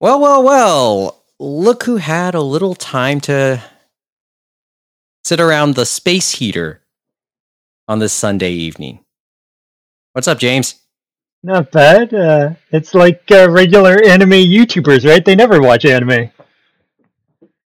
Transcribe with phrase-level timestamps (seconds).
[0.00, 1.24] Well, well, well.
[1.40, 3.62] Look who had a little time to
[5.24, 6.82] sit around the space heater
[7.88, 9.04] on this Sunday evening.
[10.12, 10.76] What's up, James?
[11.42, 12.12] Not bad.
[12.12, 15.24] Uh, it's like uh, regular anime YouTubers, right?
[15.24, 16.30] They never watch anime.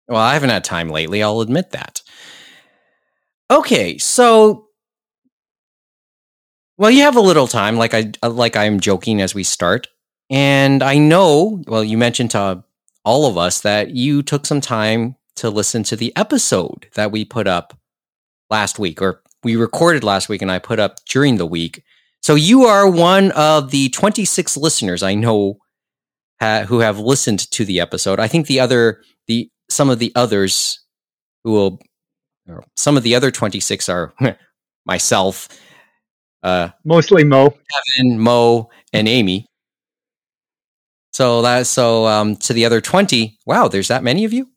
[0.08, 2.02] Well, I haven't had time lately, I'll admit that.
[3.50, 4.68] Okay, so
[6.78, 9.88] well, you have a little time like I like I'm joking as we start.
[10.30, 12.64] And I know, well, you mentioned to
[13.04, 17.24] all of us that you took some time to listen to the episode that we
[17.24, 17.76] put up
[18.50, 21.82] last week, or we recorded last week and I put up during the week.
[22.22, 25.58] So you are one of the 26 listeners I know
[26.40, 28.20] ha- who have listened to the episode.
[28.20, 30.84] I think the other, the some of the others
[31.42, 31.80] who will,
[32.76, 34.14] some of the other 26 are
[34.86, 35.48] myself,
[36.42, 39.46] uh, mostly Mo, Kevin, Mo, and Amy.
[41.12, 43.38] So that so um, to the other twenty.
[43.46, 44.48] Wow, there's that many of you.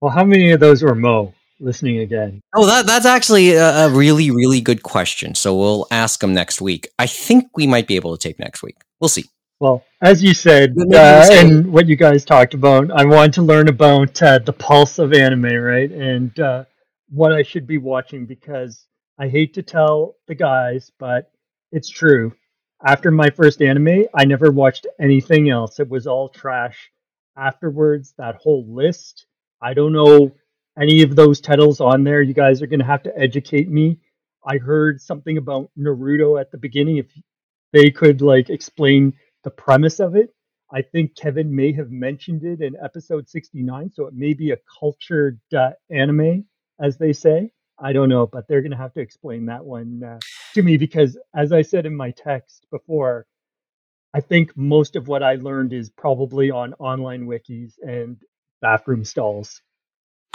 [0.00, 2.40] Well, how many of those were Mo listening again?
[2.54, 5.34] Oh, that that's actually a, a really really good question.
[5.34, 6.88] So we'll ask them next week.
[6.98, 8.76] I think we might be able to take next week.
[9.00, 9.26] We'll see.
[9.60, 13.68] Well, as you said, uh, and what you guys talked about, I wanted to learn
[13.68, 15.88] about uh, the pulse of anime, right?
[15.88, 16.64] And uh,
[17.10, 18.86] what I should be watching because
[19.18, 21.30] I hate to tell the guys, but
[21.70, 22.32] it's true
[22.84, 25.78] after my first anime, I never watched anything else.
[25.78, 26.90] It was all trash.
[27.36, 29.26] Afterwards, that whole list,
[29.60, 30.32] I don't know
[30.78, 32.22] any of those titles on there.
[32.22, 33.98] You guys are going to have to educate me.
[34.44, 36.98] I heard something about Naruto at the beginning.
[36.98, 37.06] If
[37.72, 40.34] they could like explain the premise of it,
[40.72, 43.90] I think Kevin may have mentioned it in episode 69.
[43.92, 46.46] So it may be a cultured uh, anime,
[46.80, 47.52] as they say.
[47.82, 50.18] I don't know, but they're going to have to explain that one uh,
[50.54, 53.26] to me because, as I said in my text before,
[54.14, 58.18] I think most of what I learned is probably on online wikis and
[58.60, 59.60] bathroom stalls.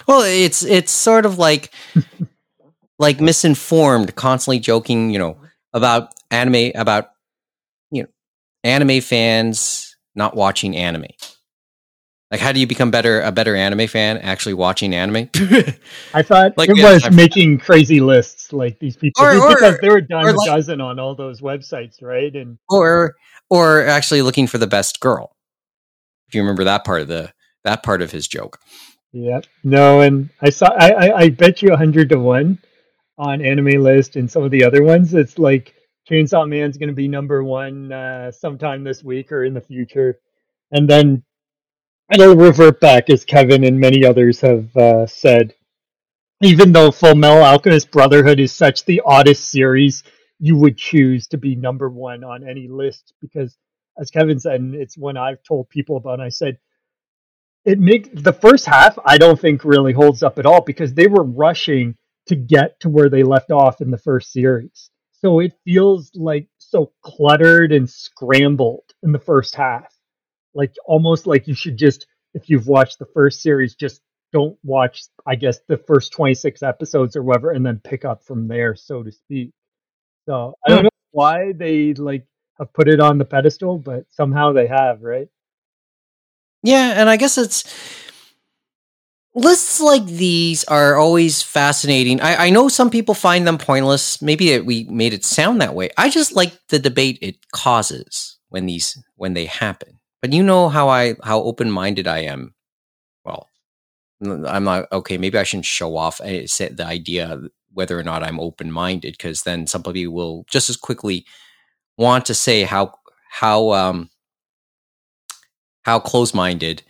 [0.07, 1.71] Well, it's it's sort of like
[2.99, 5.37] like misinformed, constantly joking, you know,
[5.73, 7.11] about anime about
[7.91, 8.09] you know
[8.63, 11.05] anime fans not watching anime.
[12.29, 14.17] Like, how do you become better a better anime fan?
[14.17, 15.29] Actually watching anime.
[16.13, 19.91] I thought like, it was making crazy lists like these people or, or, because there
[19.91, 22.35] were dime a like, dozen on all those websites, right?
[22.35, 23.15] And or
[23.49, 25.35] or actually looking for the best girl.
[26.27, 27.31] If you remember that part of the
[27.63, 28.59] that part of his joke.
[29.13, 29.39] Yeah.
[29.63, 30.67] No, and I saw.
[30.77, 32.59] I I, I bet you a hundred to one
[33.17, 35.13] on anime list and some of the other ones.
[35.13, 35.73] It's like
[36.09, 40.19] Chainsaw Man's going to be number one uh, sometime this week or in the future,
[40.71, 41.23] and then
[42.11, 45.53] it'll revert back, as Kevin and many others have uh, said.
[46.41, 50.03] Even though Full Metal Alchemist Brotherhood is such the oddest series,
[50.39, 53.57] you would choose to be number one on any list because,
[53.99, 56.19] as Kevin said, and it's one I've told people about.
[56.21, 56.59] I said
[57.65, 61.07] it make the first half I don't think really holds up at all because they
[61.07, 61.95] were rushing
[62.27, 64.89] to get to where they left off in the first series.
[65.11, 69.96] So it feels like so cluttered and scrambled in the first half
[70.57, 74.01] like almost like you should just if you've watched the first series just
[74.33, 78.49] don't watch i guess the first 26 episodes or whatever and then pick up from
[78.49, 79.51] there so to speak.
[80.25, 80.83] So i don't hmm.
[80.85, 82.25] know why they like
[82.57, 85.29] have put it on the pedestal but somehow they have right?
[86.63, 87.63] Yeah and i guess it's
[89.35, 92.19] lists like these are always fascinating.
[92.21, 94.19] I, I know some people find them pointless.
[94.19, 95.91] Maybe it, we made it sound that way.
[95.95, 99.99] I just like the debate it causes when these when they happen
[100.33, 102.53] you know how I how open minded I am.
[103.25, 103.47] Well,
[104.23, 105.17] I'm not okay.
[105.17, 107.41] Maybe I shouldn't show off eh, the idea
[107.73, 111.25] whether or not I'm open minded because then somebody will just as quickly
[111.97, 112.95] want to say how
[113.29, 114.09] how um
[115.83, 116.83] how close minded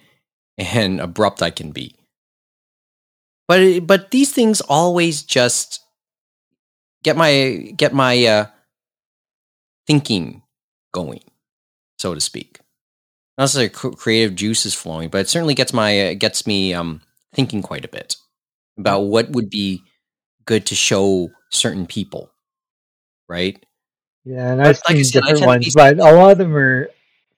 [0.57, 1.95] and abrupt I can be.
[3.47, 5.81] But but these things always just
[7.03, 8.45] get my get my uh,
[9.87, 10.43] thinking
[10.93, 11.23] going,
[11.97, 12.59] so to speak
[13.37, 17.01] not necessarily creative juices flowing, but it certainly gets my uh, gets me um,
[17.33, 18.15] thinking quite a bit
[18.77, 19.83] about what would be
[20.45, 22.31] good to show certain people,
[23.29, 23.63] right?
[24.25, 26.89] Yeah, and I've seen like different ones, but a lot of them are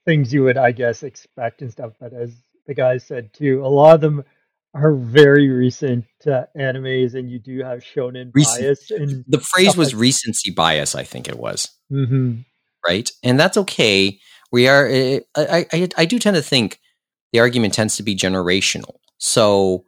[0.06, 1.94] things you would, I guess, expect and stuff.
[2.00, 2.34] But as
[2.66, 4.24] the guys said too, a lot of them
[4.74, 8.92] are very recent uh, animes, and you do have shonen Recent, bias.
[8.92, 11.70] And the phrase was like recency bias, I think it was.
[11.92, 12.40] Mm-hmm.
[12.88, 14.20] Right, and that's okay
[14.52, 16.80] we are eh, I, I i do tend to think
[17.34, 19.86] the argument tends to be generational so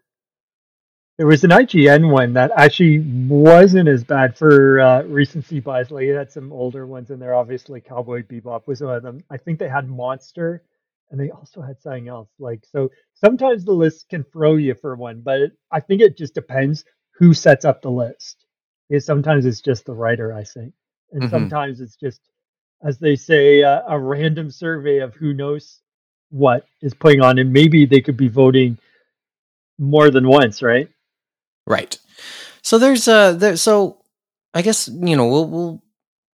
[1.17, 6.05] there was an ign one that actually wasn't as bad for uh, recency bias like
[6.05, 9.37] it had some older ones in there obviously cowboy bebop was one of them i
[9.37, 10.63] think they had monster
[11.11, 12.29] and they also had something else.
[12.39, 16.17] Like so, sometimes the list can throw you for one, but it, I think it
[16.17, 16.85] just depends
[17.19, 18.45] who sets up the list.
[18.89, 20.73] Because sometimes it's just the writer, I think,
[21.11, 21.29] and Mhm.
[21.29, 22.21] sometimes it's just,
[22.83, 25.79] as they say, uh, a random survey of who knows
[26.29, 28.77] what is putting on, and maybe they could be voting
[29.77, 30.89] more than once, right?
[31.67, 31.97] Right.
[32.63, 33.97] So there's uh there so
[34.53, 35.83] I guess you know we'll we'll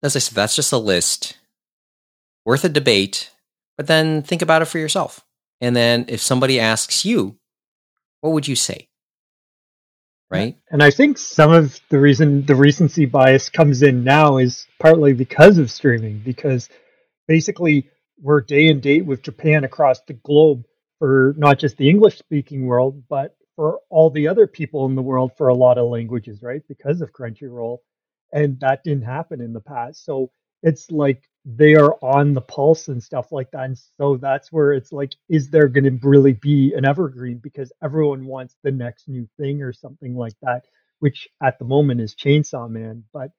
[0.03, 1.37] as I said that's just a list
[2.45, 3.31] worth a debate,
[3.77, 5.25] but then think about it for yourself.
[5.59, 7.37] And then if somebody asks you,
[8.21, 8.87] what would you say?
[10.31, 10.57] Right?
[10.69, 15.13] And I think some of the reason the recency bias comes in now is partly
[15.13, 16.69] because of streaming, because
[17.27, 17.89] basically
[18.21, 20.63] we're day and date with Japan across the globe
[20.99, 25.01] for not just the English speaking world, but for all the other people in the
[25.01, 26.61] world for a lot of languages, right?
[26.67, 27.79] Because of Crunchyroll.
[28.31, 30.05] And that didn't happen in the past.
[30.05, 30.31] So
[30.63, 33.65] it's like they are on the pulse and stuff like that.
[33.65, 37.39] And so that's where it's like, is there going to really be an evergreen?
[37.39, 40.63] Because everyone wants the next new thing or something like that,
[40.99, 43.03] which at the moment is Chainsaw Man.
[43.11, 43.31] But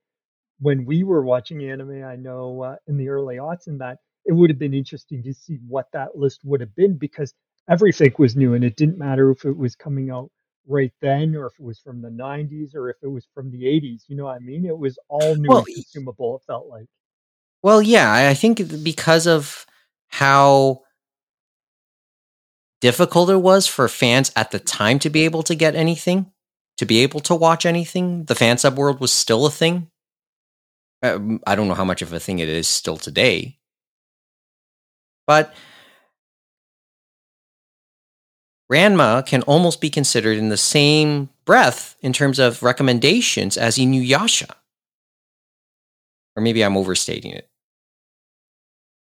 [0.59, 4.33] when we were watching anime, I know uh, in the early aughts and that, it
[4.33, 7.35] would have been interesting to see what that list would have been because
[7.69, 10.31] everything was new and it didn't matter if it was coming out
[10.67, 13.65] right then or if it was from the 90s or if it was from the
[13.65, 14.03] 80s.
[14.09, 14.65] You know what I mean?
[14.65, 16.87] It was all new Well, and consumable, it felt like.
[17.63, 19.67] Well, yeah, I think because of
[20.09, 20.83] how
[22.81, 26.33] difficult it was for fans at the time to be able to get anything,
[26.79, 29.89] to be able to watch anything, the fan sub world was still a thing.
[31.05, 33.59] Um, I don't know how much of a thing it is still today,
[35.27, 35.55] but
[38.71, 44.51] Ranma can almost be considered in the same breath in terms of recommendations as Inuyasha.
[46.35, 47.49] Or maybe I'm overstating it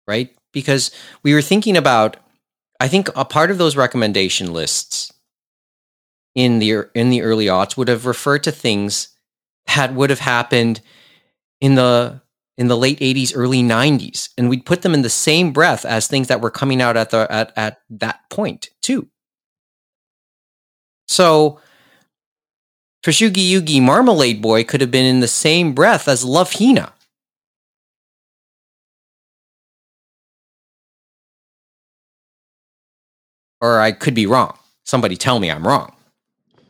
[0.08, 0.34] right?
[0.54, 0.92] Because
[1.24, 2.18] we were thinking about,
[2.80, 5.12] I think a part of those recommendation lists
[6.38, 9.10] in the in the early aughts would have referred to things
[9.76, 10.82] that would have happened
[11.60, 12.22] in the
[12.58, 16.08] in the late 80s early 90s and we'd put them in the same breath as
[16.08, 19.08] things that were coming out at the at, at that point too.
[21.08, 21.60] So
[23.04, 26.94] Fushigi Yugi Marmalade Boy could have been in the same breath as Love Hina
[33.62, 34.58] or I could be wrong.
[34.86, 35.94] Somebody tell me I'm wrong.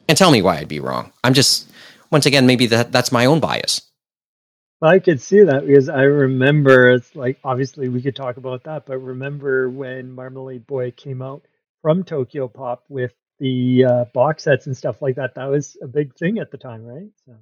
[0.09, 1.13] And tell me why I'd be wrong.
[1.23, 1.69] I'm just
[2.11, 3.81] once again maybe that that's my own bias.
[4.81, 8.85] I could see that because I remember it's like obviously we could talk about that,
[8.87, 11.43] but remember when Marmalade Boy came out
[11.83, 15.35] from Tokyo Pop with the uh, box sets and stuff like that.
[15.35, 17.09] That was a big thing at the time, right?
[17.25, 17.35] So,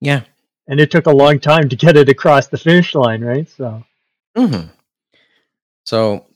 [0.00, 0.24] Yeah.
[0.68, 3.48] and it took a long time to get it across the finish line, right?
[3.48, 3.84] So,
[4.36, 4.68] hmm
[5.86, 6.26] So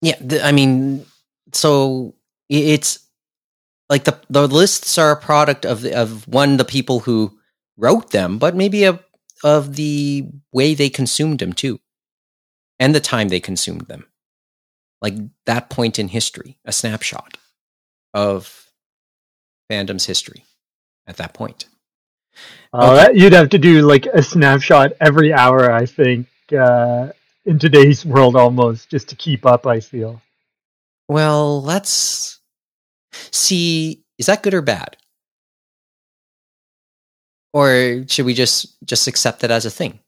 [0.00, 1.06] yeah, the, I mean,
[1.52, 2.14] so
[2.48, 3.00] it's
[3.88, 7.38] like the the lists are a product of the, of one the people who
[7.76, 9.00] wrote them, but maybe a,
[9.42, 11.80] of the way they consumed them too,
[12.78, 14.06] and the time they consumed them.
[15.02, 15.14] Like
[15.46, 17.38] that point in history, a snapshot
[18.14, 18.70] of
[19.70, 20.44] fandom's history
[21.06, 21.66] at that point.
[22.72, 22.94] uh, Okay.
[22.96, 26.26] that, you'd have to do like a snapshot every hour, I think,
[26.56, 27.08] uh,
[27.44, 29.66] in today's world almost just to keep up.
[29.66, 30.20] I feel.
[31.08, 32.40] Well, let's
[33.12, 34.04] see.
[34.18, 34.96] Is that good or bad?
[37.52, 39.98] Or should we just just accept it as a thing?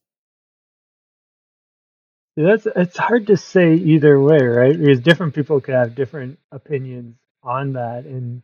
[2.37, 4.79] That's it's hard to say either way, right?
[4.79, 8.43] Because different people could have different opinions on that, and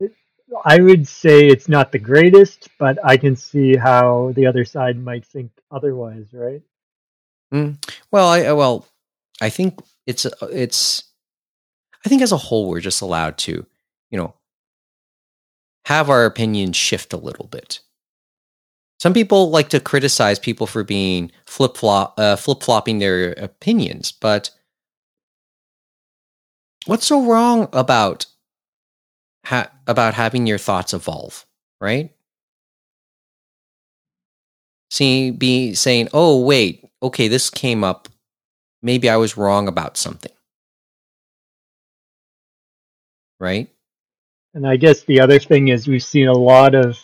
[0.00, 0.12] it,
[0.64, 4.98] I would say it's not the greatest, but I can see how the other side
[4.98, 6.62] might think otherwise, right?
[7.50, 8.86] Well, I I- well,
[9.40, 11.04] I think it's uh, it's.
[12.04, 13.66] I think as a whole, we're just allowed to,
[14.10, 14.34] you know,
[15.86, 17.80] have our opinions shift a little bit.
[19.00, 24.12] Some people like to criticize people for being flip flop uh, flip flopping their opinions,
[24.12, 24.50] but
[26.86, 28.26] what's so wrong about
[29.46, 31.46] ha- about having your thoughts evolve,
[31.80, 32.12] right?
[34.90, 38.08] See, be saying, "Oh, wait, okay, this came up.
[38.82, 40.32] Maybe I was wrong about something."
[43.40, 43.68] Right?
[44.54, 46.98] And I guess the other thing is we've seen a lot of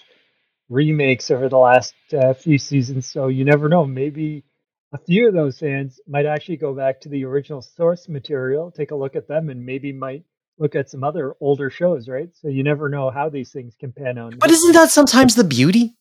[0.69, 3.85] remakes over the last uh, few seasons, so you never know.
[3.85, 4.45] Maybe
[4.93, 8.93] a few of those fans might actually go back to the original source material, take
[8.93, 10.25] a look at them, and maybe might
[10.59, 12.31] look at some other older shows, right?
[12.35, 14.39] So you never know how these things can pan out.
[14.39, 15.97] But isn't that sometimes the beauty?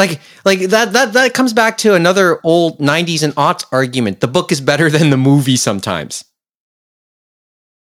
[0.00, 4.20] Like like that that that comes back to another old 90s and aughts argument.
[4.20, 6.24] The book is better than the movie sometimes.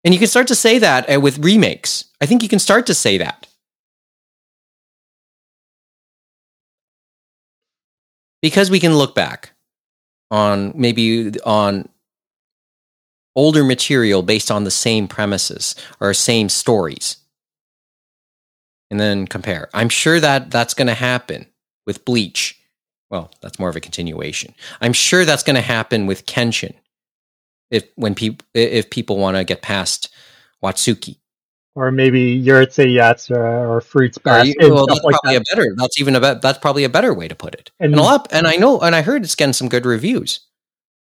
[0.05, 2.05] And you can start to say that uh, with remakes.
[2.21, 3.45] I think you can start to say that.
[8.41, 9.51] Because we can look back
[10.31, 11.89] on maybe on
[13.35, 17.17] older material based on the same premises or same stories
[18.89, 19.67] and then compare.
[19.73, 21.47] I'm sure that that's going to happen
[21.88, 22.62] with Bleach.
[23.10, 24.53] Well, that's more of a continuation.
[24.82, 26.75] I'm sure that's going to happen with Kenshin
[27.72, 30.13] if when people if people want to get past
[30.63, 31.17] Watsuki
[31.77, 34.56] or maybe Urusei Yatsura or Fruits Basket.
[34.60, 35.48] Well, that's like probably that.
[35.48, 35.75] a better.
[35.77, 37.72] That's even a be- that's probably a better way to put it.
[37.79, 40.41] And, and a lot, and I know, and I heard it's getting some good reviews.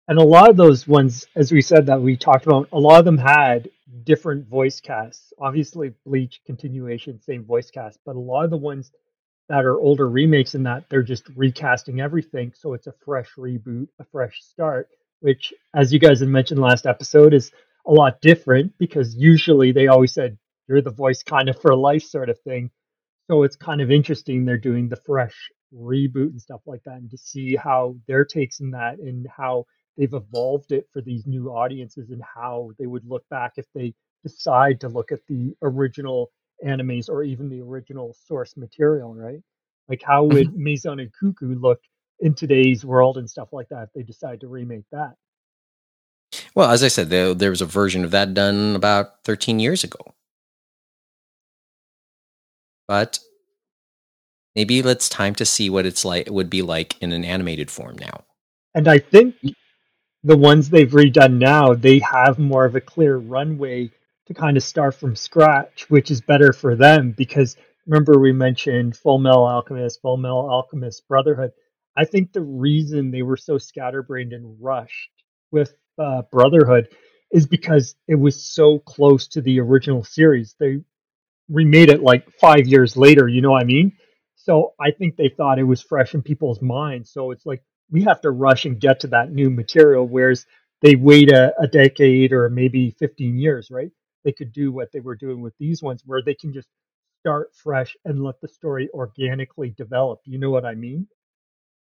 [0.06, 3.00] And a lot of those ones, as we said that we talked about, a lot
[3.00, 3.68] of them had
[4.04, 5.32] different voice casts.
[5.40, 8.92] Obviously, Bleach continuation, same voice cast, but a lot of the ones
[9.50, 13.88] that are older remakes in that they're just recasting everything, so it's a fresh reboot,
[13.98, 14.88] a fresh start.
[15.18, 17.50] Which, as you guys had mentioned last episode, is
[17.84, 20.38] a lot different because usually they always said
[20.68, 22.70] you're the voice kind of for life sort of thing.
[23.28, 25.34] So it's kind of interesting they're doing the fresh
[25.74, 29.66] reboot and stuff like that, and to see how their takes in that and how
[29.98, 33.94] they've evolved it for these new audiences and how they would look back if they
[34.22, 36.30] decide to look at the original
[36.66, 39.40] animes or even the original source material, right?
[39.88, 40.62] Like how would mm-hmm.
[40.62, 41.80] Maison Ikkoku look
[42.20, 45.14] in today's world and stuff like that if they decide to remake that?
[46.54, 49.82] Well, as I said, there, there was a version of that done about 13 years
[49.82, 50.14] ago.
[52.86, 53.20] But
[54.54, 57.70] maybe it's time to see what it's like it would be like in an animated
[57.70, 58.24] form now.
[58.74, 59.36] And I think
[60.22, 63.90] the ones they've redone now, they have more of a clear runway
[64.30, 68.96] to kind of start from scratch, which is better for them because remember we mentioned
[68.96, 71.50] Full Metal Alchemist, Full Metal Alchemist Brotherhood.
[71.96, 75.10] I think the reason they were so scatterbrained and rushed
[75.50, 76.86] with uh, Brotherhood
[77.32, 80.54] is because it was so close to the original series.
[80.60, 80.78] They
[81.48, 83.94] remade it like five years later, you know what I mean?
[84.36, 87.10] So I think they thought it was fresh in people's minds.
[87.10, 90.46] So it's like we have to rush and get to that new material, whereas
[90.82, 93.90] they wait a, a decade or maybe 15 years, right?
[94.24, 96.68] They could do what they were doing with these ones where they can just
[97.20, 100.20] start fresh and let the story organically develop.
[100.24, 101.06] You know what I mean?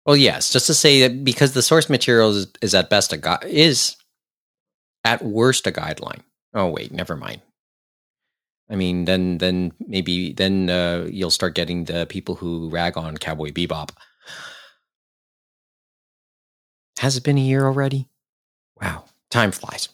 [0.06, 0.52] Well, yes.
[0.52, 3.96] Just to say that because the source material is, is at best a gu- is
[5.04, 6.22] at worst a guideline.
[6.54, 7.42] Oh wait, never mind.
[8.70, 13.18] I mean, then then maybe then uh, you'll start getting the people who rag on
[13.18, 13.92] Cowboy Bebop.
[17.00, 18.10] Has it been a year already?
[18.82, 19.90] Wow, time flies.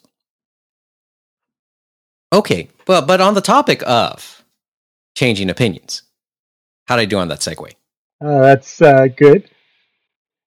[2.33, 4.43] Okay, but but on the topic of
[5.15, 6.03] changing opinions,
[6.85, 7.71] how did I do on that segue?
[8.21, 9.49] Uh, that's uh, good.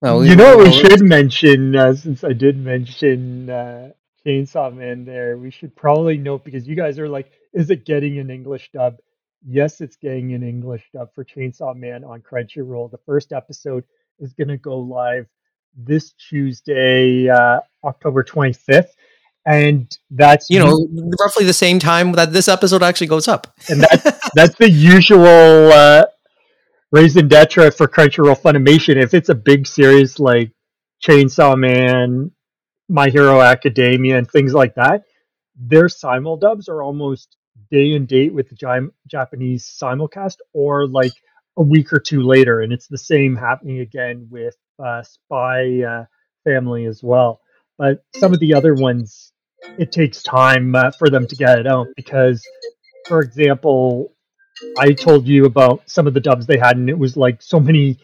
[0.01, 3.91] Well, you know what we should mention, uh, since I did mention uh,
[4.25, 8.19] Chainsaw Man there, we should probably note because you guys are like, is it getting
[8.19, 8.99] an English dub?
[9.45, 12.91] Yes, it's getting an English dub for Chainsaw Man on Crunchyroll.
[12.91, 13.85] The first episode
[14.21, 15.27] is going to go live
[15.77, 18.91] this Tuesday, uh, October 25th.
[19.49, 20.87] And that's you know
[21.19, 25.73] roughly the same time that this episode actually goes up, and that's that's the usual
[25.73, 26.05] uh,
[26.93, 29.03] raison d'etre for Crunchyroll Funimation.
[29.03, 30.53] If it's a big series like
[31.03, 32.31] Chainsaw Man,
[32.91, 35.05] My Hero Academia, and things like that,
[35.57, 37.35] their simuldubs are almost
[37.71, 41.13] day and date with the Japanese simulcast, or like
[41.57, 46.05] a week or two later, and it's the same happening again with uh, Spy uh,
[46.45, 47.41] Family as well.
[47.79, 49.28] But some of the other ones,
[49.79, 52.45] it takes time uh, for them to get it out because,
[53.07, 54.13] for example,
[54.79, 57.61] I told you about some of the dubs they had, and it was like so
[57.61, 57.99] many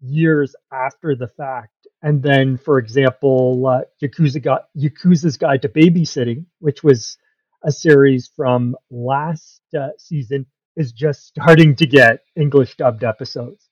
[0.00, 1.70] years after the fact.
[2.02, 7.16] And then, for example, uh, Yakuza got Yakuza's Guide to Babysitting, which was
[7.64, 10.46] a series from last uh, season,
[10.76, 13.68] is just starting to get English dubbed episodes.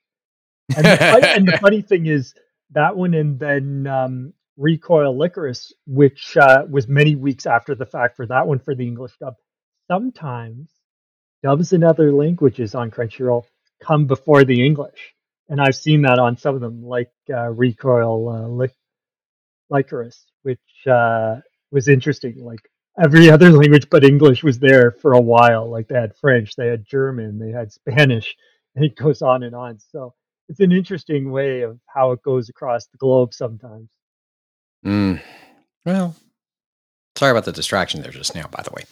[0.77, 2.35] And the, funny, and the funny thing is
[2.71, 8.15] that one, and then um, Recoil Lycoris, which uh, was many weeks after the fact
[8.15, 9.35] for that one for the English dub.
[9.91, 10.69] Sometimes
[11.43, 13.45] dubs in other languages on Crunchyroll
[13.83, 15.15] come before the English,
[15.49, 18.69] and I've seen that on some of them, like uh, Recoil uh,
[19.73, 21.37] Lycoris, which uh,
[21.73, 22.45] was interesting.
[22.45, 22.61] Like
[23.03, 25.71] every other language but English was there for a while.
[25.71, 28.37] Like they had French, they had German, they had Spanish,
[28.77, 29.79] and it goes on and on.
[29.79, 30.13] So
[30.51, 33.89] it's an interesting way of how it goes across the globe sometimes.
[34.85, 35.21] Mm.
[35.85, 36.15] Well,
[37.17, 38.85] sorry about the distraction there just now, by the way.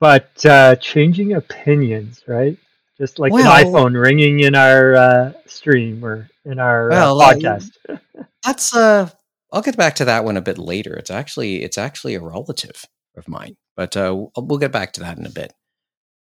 [0.00, 2.56] But uh, changing opinions, right?
[2.98, 7.24] just like Well- an iPhone ringing in our uh, stream or in our Well, uh,
[7.30, 7.70] uh, podcast.
[8.44, 9.10] That's uh
[9.52, 10.94] I'll get back to that one a bit later.
[10.94, 12.84] It's actually it's actually a relative
[13.16, 15.52] of mine, but uh we'll we'll get back to that in a bit.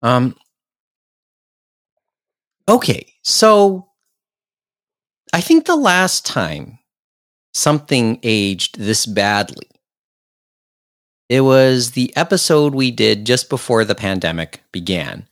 [0.02, 0.36] Um
[2.70, 3.88] Okay, so
[5.34, 6.80] I think the last time
[7.58, 9.68] something aged this badly
[11.30, 15.28] it was the episode we did just before the pandemic began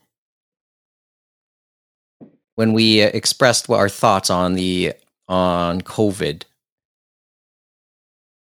[2.55, 4.94] when we uh, expressed our thoughts on the
[5.27, 6.44] on COVID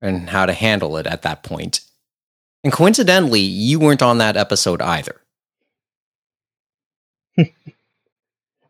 [0.02, 1.80] and how to handle it at that point.
[2.62, 5.20] And coincidentally, you weren't on that episode either.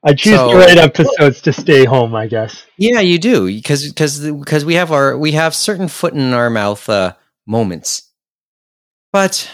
[0.07, 2.65] I choose So- the right episodes to stay home, I guess.
[2.79, 6.49] Yeah, you do because because because we have our we have certain foot in our
[6.49, 7.15] mouth uh,
[7.47, 8.09] moments,
[9.13, 9.51] but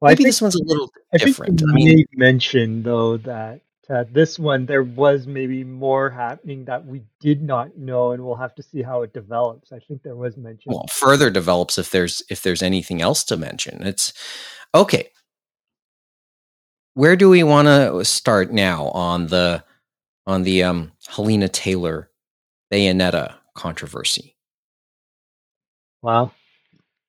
[0.00, 1.62] Well, I maybe think, this one's a little I think different.
[1.62, 6.86] I mean, may mention though that uh, this one there was maybe more happening that
[6.86, 9.70] we did not know, and we'll have to see how it develops.
[9.70, 10.72] I think there was mention.
[10.72, 13.82] well, further develops if there's if there's anything else to mention.
[13.86, 14.14] It's
[14.74, 15.10] okay.
[16.98, 19.62] Where do we want to start now on the
[20.26, 22.10] on the um, Hellena Taylor
[22.72, 24.34] Bayonetta controversy?
[26.02, 26.34] Well,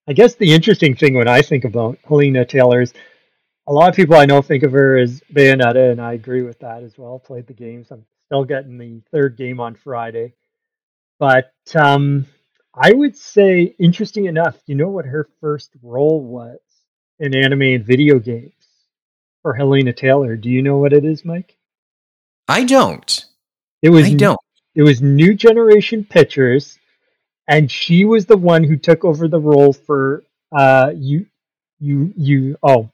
[0.07, 2.93] I guess the interesting thing when I think about Hellena Taylor is
[3.65, 6.59] a lot of people I know think of her as Bayonetta, and I agree with
[6.59, 7.17] that as well.
[7.17, 7.87] Played the games.
[7.89, 10.35] I'm still getting the third game on Friday.
[11.17, 12.27] But um,
[12.75, 16.59] I would say, interesting enough, you know what her first role was
[17.17, 18.58] in anime and video games
[19.49, 20.35] for Hellena Taylor?
[20.35, 21.57] Do you know what it is, Mike?
[22.47, 23.25] I don't.
[23.81, 24.39] It was I don't.
[24.75, 26.77] it was New Generation Pictures,
[27.47, 30.23] and she was the one who took over the role for
[30.55, 31.25] uh you
[31.79, 32.91] you you oh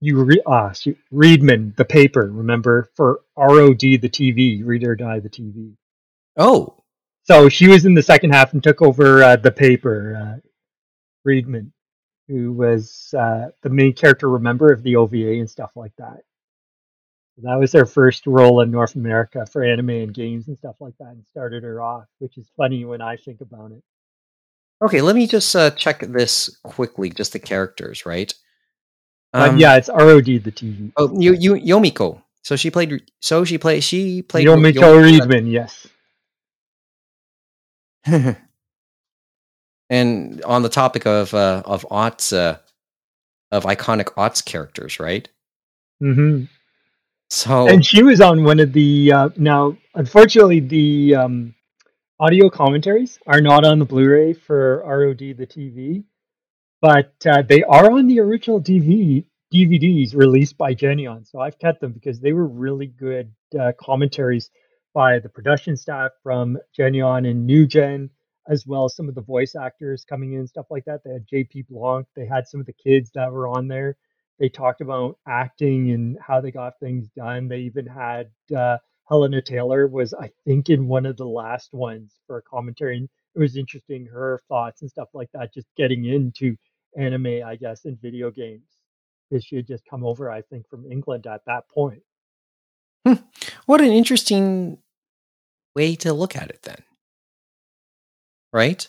[0.00, 5.20] you re, ah shoot, Readman the paper remember for ROD the TV Read or Die
[5.20, 5.76] the TV.
[6.36, 6.82] Oh,
[7.22, 10.16] So she was in the second half and took over uh, the paper.
[10.16, 10.48] Uh,
[11.24, 11.72] Readman,
[12.28, 16.20] who was uh, the main character, remember of the OVA and stuff like that.
[17.42, 20.94] That was her first role in North America for anime and games and stuff like
[20.98, 23.82] that, and started her off, which is funny when I think about it.
[24.82, 25.02] okay.
[25.02, 27.10] Let me just uh, check this quickly.
[27.10, 28.32] Just the characters, right?
[29.32, 30.92] But Um, yeah, it's ROD the TV.
[30.96, 32.22] Oh, you, you, Yomiko.
[32.42, 33.02] So she played.
[33.20, 33.84] So she played.
[33.84, 34.46] She played.
[34.46, 35.86] Yomiko Readman, yes.
[39.90, 42.58] and on the topic of uh, of aughts, uh,
[43.50, 45.28] of iconic aughts characters, right?
[46.00, 46.44] hmm
[47.30, 49.76] So And she was on one of the uh, now.
[49.94, 51.54] Unfortunately, the um,
[52.18, 56.04] audio commentaries are not on the Blu-ray for ROD the TV,
[56.80, 61.26] but uh, they are on the original DV, DVDs released by Geneon.
[61.26, 64.50] So I've kept them because they were really good uh, commentaries
[64.94, 68.10] by the production staff from Geneon and New Gen,
[68.48, 71.02] as well as some of the voice actors coming in, and stuff like that.
[71.04, 72.06] They had JP Blanc.
[72.14, 73.96] They had some of the kids that were on there.
[74.38, 77.48] They talked about acting and how they got things done.
[77.48, 78.78] They even had uh,
[79.08, 82.98] Hellena Taylor was, I think, in one of the last ones for a commentary.
[82.98, 86.56] And it was interesting her thoughts and stuff like that, just getting into
[86.96, 88.68] anime, I guess, and video games.
[89.30, 92.02] Because she had just come over, I think, from England at that point.
[93.66, 94.78] what an interesting
[95.74, 96.82] way to look at it, then.
[98.56, 98.88] Right?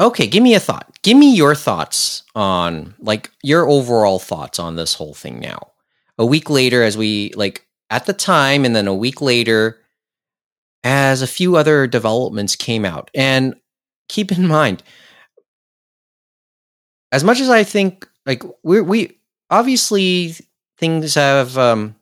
[0.00, 0.98] Okay, give me a thought.
[1.04, 5.70] Give me your thoughts on, like, your overall thoughts on this whole thing now.
[6.18, 9.78] A week later, as we, like, at the time, and then a week later,
[10.82, 13.08] as a few other developments came out.
[13.14, 13.54] And
[14.08, 14.82] keep in mind,
[17.12, 20.34] as much as I think, like, we we obviously
[20.76, 21.94] things have, um,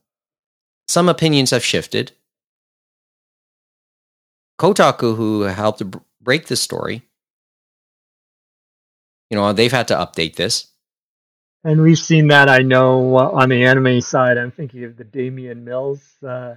[0.88, 2.12] some opinions have shifted.
[4.58, 5.82] Kotaku, who helped
[6.20, 7.02] break this story,
[9.30, 10.68] you know, they've had to update this.
[11.64, 14.36] And we've seen that, I know, uh, on the anime side.
[14.36, 16.56] I'm thinking of the Daman Mills uh,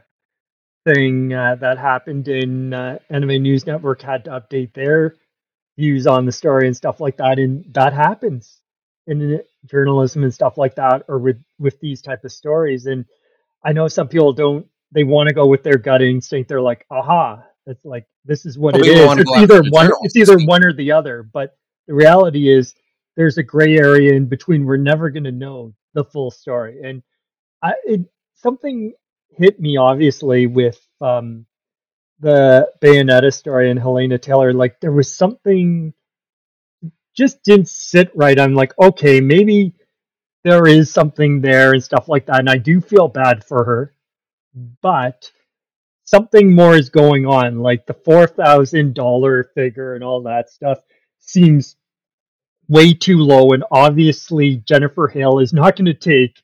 [0.84, 5.16] thing uh, that happened in uh, Anime News Network had to update their
[5.78, 7.38] views on the story and stuff like that.
[7.38, 8.60] And that happens
[9.08, 12.86] in journalism and stuff like that, or with with these type of stories.
[12.88, 13.06] And
[13.64, 14.68] I know some people don't.
[14.92, 16.50] They want to go with their gut instinct.
[16.50, 19.12] They're like, "Aha!" It's like this is what it is.
[19.18, 19.92] It's either one.
[20.04, 21.24] It's either one or the other.
[21.24, 22.76] But the reality is,
[23.16, 24.66] there's a gray area in between.
[24.66, 26.82] We're never going to know the full story.
[26.84, 27.02] And
[27.64, 28.02] I, it,
[28.36, 28.94] something
[29.32, 31.46] hit me obviously with um,
[32.20, 34.54] the Bayonetta story and Hellena Taylor.
[34.54, 35.94] Like there was something
[37.16, 38.40] just didn't sit right.
[38.40, 39.74] I'm like, okay, maybe
[40.44, 42.40] there is something there and stuff like that.
[42.40, 43.94] And I do feel bad for her,
[44.82, 45.32] but
[46.06, 47.60] something more is going on.
[47.60, 50.80] Like the four thousand dollar figure and all that stuff
[51.20, 51.76] seems
[52.68, 53.52] way too low.
[53.52, 56.42] And obviously, Jennifer Hale is not going to take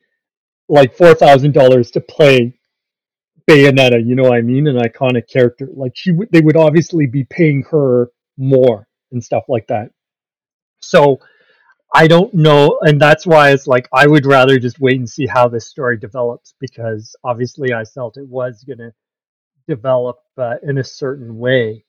[0.67, 2.53] like four thousand dollars to play
[3.49, 4.05] Bayonetta.
[4.05, 4.67] You know what I mean?
[4.67, 5.67] An iconic character.
[5.73, 9.91] Like she, would, they would obviously be paying her more and stuff like that.
[10.79, 11.19] So
[11.93, 15.27] I don't know, and that's why it's like I would rather just wait and see
[15.27, 18.93] how this story develops because obviously I felt it was going to
[19.67, 21.83] develop uh, in a certain way,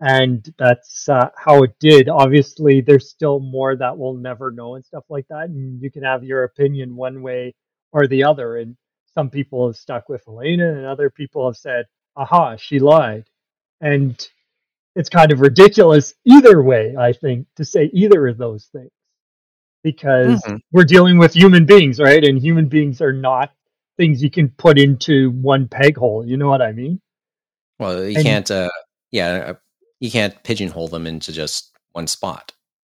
[0.00, 2.08] and that's uh, how it did.
[2.08, 6.02] Obviously, there's still more that we'll never know and stuff like that, and you can
[6.02, 7.54] have your opinion one way
[7.92, 8.56] or the other.
[8.56, 8.76] And
[9.14, 11.86] some people have stuck with Elena, and other people have said,
[12.16, 13.24] "Aha, she lied,"
[13.80, 14.28] and
[14.94, 16.96] it's kind of ridiculous either way.
[16.96, 18.90] I think to say either of those things
[19.86, 20.56] because mm-hmm.
[20.72, 22.24] we're dealing with human beings, right?
[22.24, 23.52] And human beings are not
[23.96, 26.26] things you can put into one peg hole.
[26.26, 27.00] You know what I mean?
[27.78, 28.50] Well, you and, can't.
[28.50, 28.70] Uh,
[29.10, 29.54] yeah, uh,
[30.00, 32.52] you can't pigeonhole them into just one spot.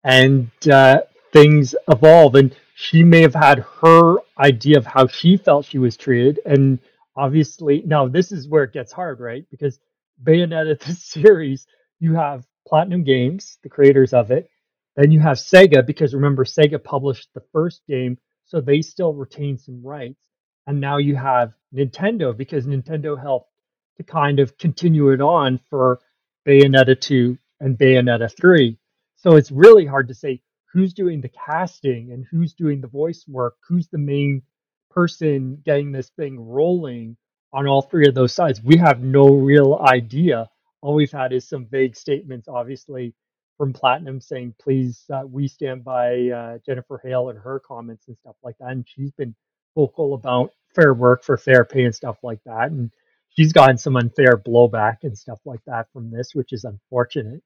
[0.05, 5.67] And uh, things evolve, and she may have had her idea of how she felt
[5.67, 6.79] she was treated, and
[7.17, 9.45] obviously, now this is where it gets hard, right?
[9.51, 9.79] Because
[10.23, 11.67] Bayonetta, the series,
[12.01, 14.51] you have Platinum Games, the creators of it,
[14.97, 19.59] then you have Sega, because remember, Sega published the first game, so they still retain
[19.59, 20.21] some rights.
[20.67, 23.51] And now you have Nintendo, because Nintendo helped
[23.99, 26.01] to kind of continue it on for
[26.49, 28.79] Bayonetta 2 and Bayonetta 3.
[29.17, 30.41] So it's really hard to say
[30.73, 34.43] who's doing the casting and who's doing the voice work, who's the main
[34.91, 37.17] person getting this thing rolling
[37.53, 38.63] on all three of those sides.
[38.63, 40.49] We have no real idea.
[40.81, 43.15] All we've had is some vague statements, obviously,
[43.57, 48.17] from Platinum saying, please, uh, we stand by uh, Jennifer Hale and her comments and
[48.19, 48.71] stuff like that.
[48.71, 49.35] And she's been
[49.75, 52.71] vocal about fair work for fair pay and stuff like that.
[52.71, 52.93] And
[53.38, 57.40] she's gotten some unfair blowback and stuff like that from this, which is unfortunate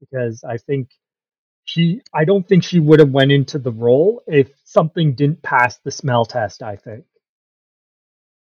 [0.00, 0.88] because I think
[1.66, 5.76] she, I don't think she would have went into the role if something didn't pass
[5.76, 6.62] the smell test.
[6.62, 7.04] I think.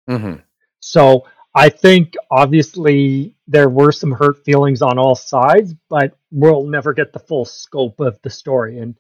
[0.09, 0.41] Mm-hmm.
[0.79, 6.93] So I think obviously there were some hurt feelings on all sides, but we'll never
[6.93, 8.79] get the full scope of the story.
[8.79, 8.95] And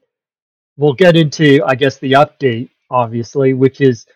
[0.76, 4.06] we'll get into, I guess, the update, obviously, which is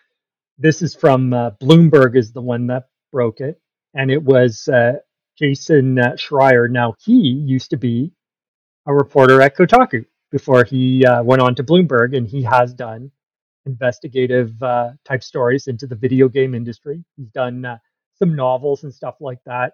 [0.57, 3.60] this is from uh, Bloomberg, is the one that broke it.
[3.93, 4.93] And it was uh,
[5.37, 6.69] Jason uh, Schreier.
[6.69, 8.11] Now, he used to be
[8.85, 13.11] a reporter at Kotaku before he uh, went on to Bloomberg, and he has done
[13.65, 17.03] investigative uh, type stories into the video game industry.
[17.17, 17.77] He's done uh,
[18.17, 19.73] some novels and stuff like that.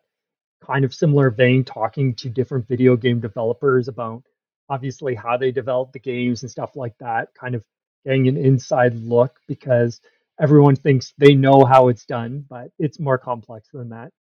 [0.66, 4.24] Kind of similar vein, talking to different video game developers about
[4.70, 7.30] obviously how they develop the games and stuff like that.
[7.36, 7.64] Kind of
[8.06, 10.02] getting an inside look because
[10.40, 14.12] everyone thinks they know how it's done, but it's more complex than that.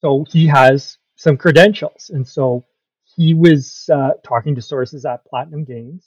[0.00, 2.10] So he has some credentials.
[2.12, 2.64] And so
[3.16, 6.04] he was uh, talking to sources at Platinum Games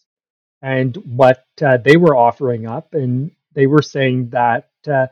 [0.61, 2.93] and what uh, they were offering up.
[2.93, 5.07] And they were saying that uh,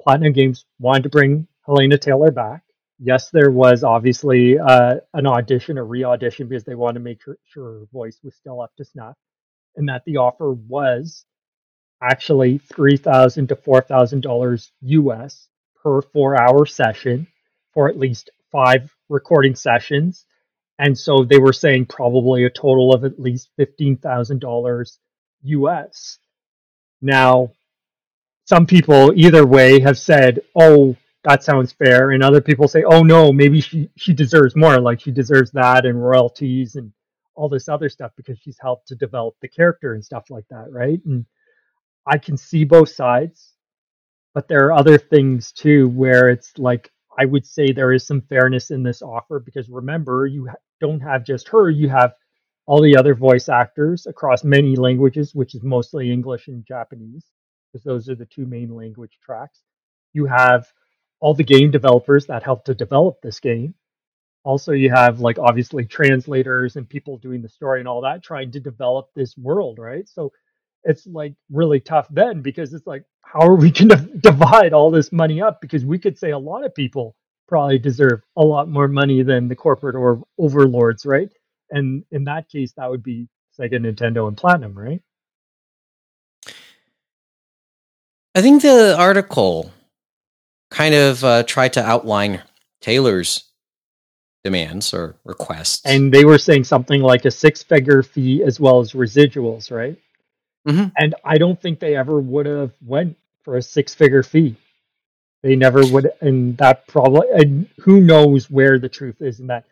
[0.00, 2.62] Platinum Games wanted to bring Hellena Taylor back.
[2.98, 7.36] Yes, there was obviously uh, an audition, a re-audition, because they wanted to make sure
[7.56, 9.16] her voice was still up to snuff,
[9.76, 11.24] and that the offer was
[12.02, 15.48] actually three thousand to four thousand dollars US
[15.82, 17.26] per four-hour session
[17.74, 20.26] for at least five recording sessions,
[20.78, 24.98] and so they were saying probably a total of at least fifteen thousand dollars
[25.44, 26.18] US.
[27.02, 27.52] Now,
[28.46, 32.10] some people either way have said, "Oh, that sounds fair.
[32.10, 34.80] And other people say, oh no, maybe she, she deserves more.
[34.80, 36.92] Like she deserves that and royalties and
[37.34, 40.66] all this other stuff because she's helped to develop the character and stuff like that.
[40.70, 41.00] Right.
[41.06, 41.24] And
[42.06, 43.54] I can see both sides,
[44.34, 48.22] but there are other things too where it's like, I would say there is some
[48.22, 50.48] fairness in this offer because remember, you
[50.80, 52.14] don't have just her, you have
[52.66, 57.26] all the other voice actors across many languages, which is mostly English and Japanese,
[57.72, 59.60] because those are the two main language tracks.
[60.12, 60.66] You have
[61.20, 63.74] all the game developers that helped to develop this game.
[64.44, 68.50] Also, you have like obviously translators and people doing the story and all that, trying
[68.52, 70.08] to develop this world, right?
[70.08, 70.32] So
[70.84, 74.90] it's like really tough then because it's like, how are we going to divide all
[74.90, 75.60] this money up?
[75.60, 77.16] Because we could say a lot of people
[77.48, 81.30] probably deserve a lot more money than the corporate or overlords, right?
[81.70, 85.02] And in that case, that would be Sega, Nintendo, and Platinum, right?
[88.34, 89.70] I think the article
[90.70, 92.42] kind of uh, tried to outline
[92.80, 93.44] Taylor's
[94.42, 95.82] demands or requests.
[95.84, 99.98] And they were saying something like a six figure fee as well as residuals, right?
[100.66, 104.56] Hmm and I don't think they ever would have went for a six figure fee.
[105.42, 109.64] They never would, and that probably, and who knows where the truth is in that.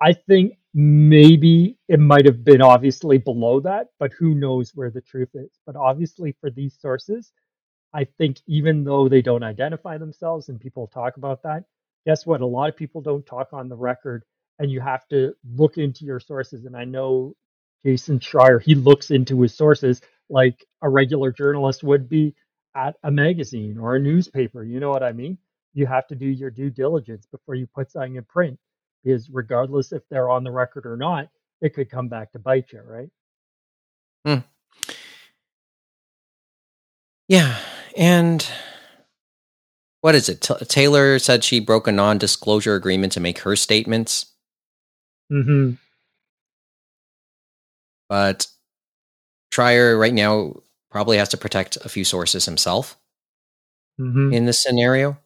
[0.00, 5.02] I think maybe it might have been obviously below that, but who knows where the
[5.02, 5.50] truth is.
[5.66, 7.32] But obviously, for these sources,
[7.94, 11.64] I think even though they don't identify themselves and people talk about that,
[12.06, 12.42] guess what?
[12.42, 14.24] A lot of people don't talk on the record,
[14.60, 16.66] and you have to look into your sources.
[16.66, 17.34] And I know
[17.84, 20.02] Jason Schreier, he looks into his sources
[20.32, 22.34] like a regular journalist would be
[22.76, 24.64] at a magazine or a newspaper.
[24.64, 25.38] You know what I mean?
[25.74, 28.58] You have to do your due diligence before you put something in print
[29.04, 31.28] because regardless if they're on the record or not,
[31.62, 33.10] it could come back to bite you, right?
[34.26, 34.40] Hmm.
[37.28, 37.58] Yeah,
[37.96, 38.46] and
[40.02, 40.42] what is it?
[40.42, 44.26] T- Taylor said she broke a non-disclosure agreement to make her statements,
[45.30, 45.72] hmm
[48.08, 48.46] but
[49.52, 50.54] Schreier right now
[50.90, 52.96] probably has to protect a few sources himself
[53.98, 55.18] hmm in this scenario,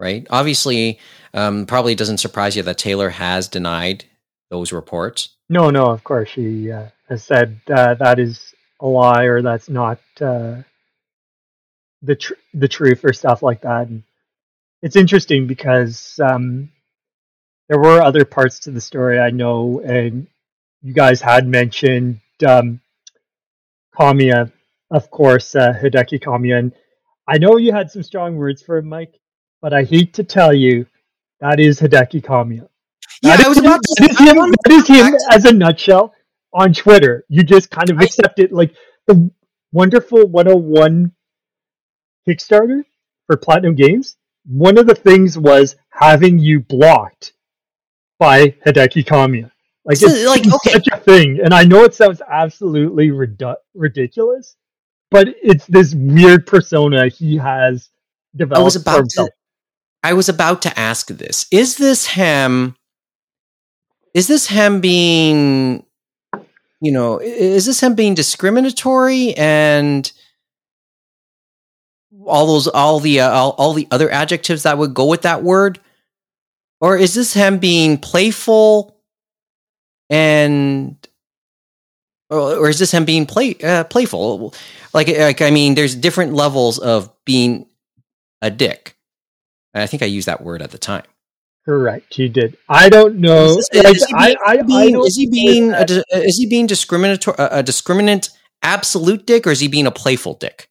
[0.00, 0.26] right?
[0.30, 0.98] Obviously,
[1.34, 4.04] um, probably doesn't surprise you that Taylor has denied
[4.50, 5.36] those reports.
[5.48, 9.68] No, no, of course she uh, has said uh, that is a lie or that's
[9.68, 10.62] not uh,
[12.00, 13.88] the tr- the truth or stuff like that.
[13.88, 14.02] And
[14.82, 16.70] it's interesting because um,
[17.68, 20.26] there were other parts to the story I know, and
[20.82, 22.80] you guys had mentioned um,
[23.98, 24.50] Kamiya,
[24.90, 26.58] of course, uh, Hideki Kamiya.
[26.58, 26.72] And
[27.28, 29.18] I know you had some strong words for him, Mike,
[29.60, 30.86] but I hate to tell you
[31.40, 32.68] that is Hideki Kamiya.
[33.22, 33.94] Yeah, That I was is- about to.
[34.00, 34.36] that is I him.
[34.36, 36.14] That is him as a nutshell
[36.52, 37.24] on Twitter.
[37.28, 38.74] You just kind of I- accept it like
[39.06, 39.30] the
[39.72, 41.12] wonderful 101
[42.28, 42.84] Kickstarter
[43.26, 44.16] for Platinum Games.
[44.46, 47.32] One of the things was having you blocked
[48.18, 49.50] by Hideki Kamiya.
[49.84, 50.72] Like So, it's like, okay.
[50.72, 54.56] such a thing, and I know it sounds absolutely ridu- ridiculous,
[55.10, 57.90] but it's this weird persona he has
[58.36, 59.28] developed I was for about himself.
[59.28, 59.34] to.
[60.04, 61.46] I was about to ask this.
[61.50, 62.76] Is this him?
[64.14, 65.84] Is this him being,
[66.80, 70.10] you know, is this him being discriminatory and
[72.26, 75.42] all those, all the, uh, all, all the other adjectives that would go with that
[75.42, 75.80] word,
[76.80, 78.96] or is this him being playful
[80.12, 80.96] and,
[82.30, 84.54] or, is this him being play, uh, playful?
[84.94, 87.66] Like, like I mean, there's different levels of being
[88.42, 88.96] a dick.
[89.74, 91.04] I think I used that word at the time.
[91.64, 92.56] Correct, he did.
[92.68, 93.56] I don't know.
[93.58, 95.84] Is, this- like, is he being, I, I being- don't is he being a,
[96.18, 98.30] is he being discriminatory a, a discriminant
[98.62, 100.68] absolute dick or is he being a playful dick?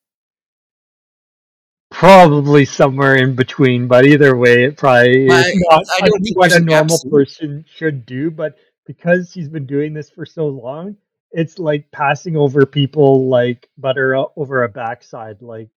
[1.90, 6.38] Probably somewhere in between, but either way, it probably is I- not I don't think
[6.38, 8.32] what a normal absolute- person should do.
[8.32, 8.56] But
[8.96, 10.98] because he's been doing this for so long,
[11.32, 15.42] it's like passing over people like butter over a backside.
[15.42, 15.70] Like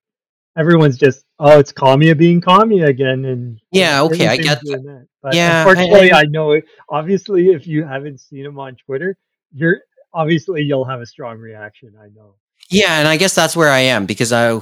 [0.56, 5.06] everyone's just, oh, it's Kamiya being Kamiya again, and Yeah, okay, I get doing that.
[5.22, 6.64] But Yeah, unfortunately, I- I, know it.
[6.88, 9.16] Obviously, if you haven't seen him on Twitter,
[9.52, 9.78] you're
[10.12, 11.94] obviously you'll have a strong reaction.
[12.00, 12.34] I know.
[12.70, 14.60] Yeah, and I guess that's where I am because I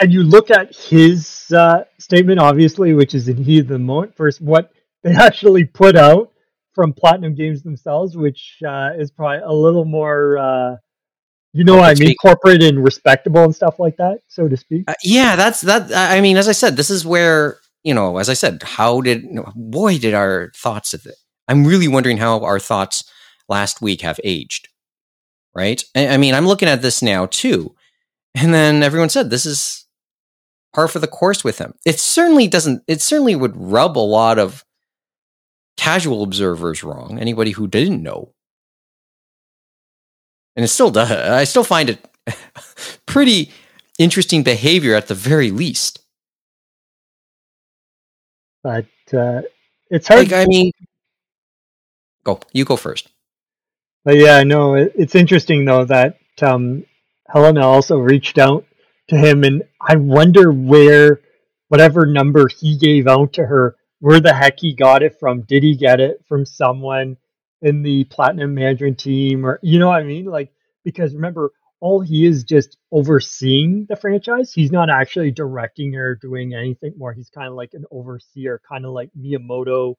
[0.00, 4.40] and you look at his uh, statement, obviously, which is in of the moment, first
[4.40, 6.32] what they actually put out
[6.74, 10.76] from Platinum Games themselves, which uh, is probably a little more, uh,
[11.52, 12.18] you know what I mean, speak.
[12.20, 14.84] corporate and respectable and stuff like that, so to speak.
[14.88, 15.92] Uh, yeah, that's that.
[15.94, 19.26] I mean, as I said, this is where you know, as I said, how did
[19.54, 21.16] boy did our thoughts of it?
[21.46, 23.04] I'm really wondering how our thoughts
[23.48, 24.68] last week have aged.
[25.54, 25.84] Right?
[25.94, 27.76] I, I mean, I'm looking at this now too,
[28.34, 29.86] and then everyone said this is
[30.74, 31.74] par for the course with him.
[31.86, 32.82] It certainly doesn't.
[32.88, 34.64] It certainly would rub a lot of
[35.76, 37.18] casual observers wrong.
[37.18, 38.32] Anybody who didn't know,
[40.56, 41.10] and it still does.
[41.10, 42.08] I still find it
[43.06, 43.50] pretty
[43.98, 46.00] interesting behavior at the very least.
[48.62, 49.42] But uh,
[49.90, 50.30] it's hard.
[50.30, 50.72] Like, I mean,
[52.24, 52.40] go.
[52.52, 53.08] You go first.
[54.04, 56.84] But yeah, no, it, it's interesting though that um,
[57.28, 58.64] Hellena also reached out
[59.08, 61.20] to him, and I wonder where
[61.68, 65.42] whatever number he gave out to her, where the heck he got it from.
[65.42, 67.16] Did he get it from someone
[67.62, 70.26] in the Platinum Mandarin team, or you know what I mean?
[70.26, 70.52] Like,
[70.84, 74.52] because remember, all he is just overseeing the franchise.
[74.52, 77.12] He's not actually directing or doing anything more.
[77.14, 79.94] He's kind of like an overseer, kind of like Miyamoto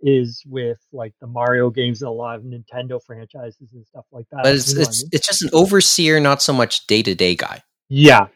[0.00, 4.26] is with like the Mario games and a lot of Nintendo franchises and stuff like
[4.30, 4.44] that.
[4.44, 5.12] But it's You know what I it's mean?
[5.12, 7.62] it's just an overseer, not so much day to day guy.
[7.88, 8.28] yeah,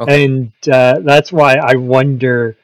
[0.00, 0.24] Okay.
[0.24, 2.56] and uh, that's why I wonder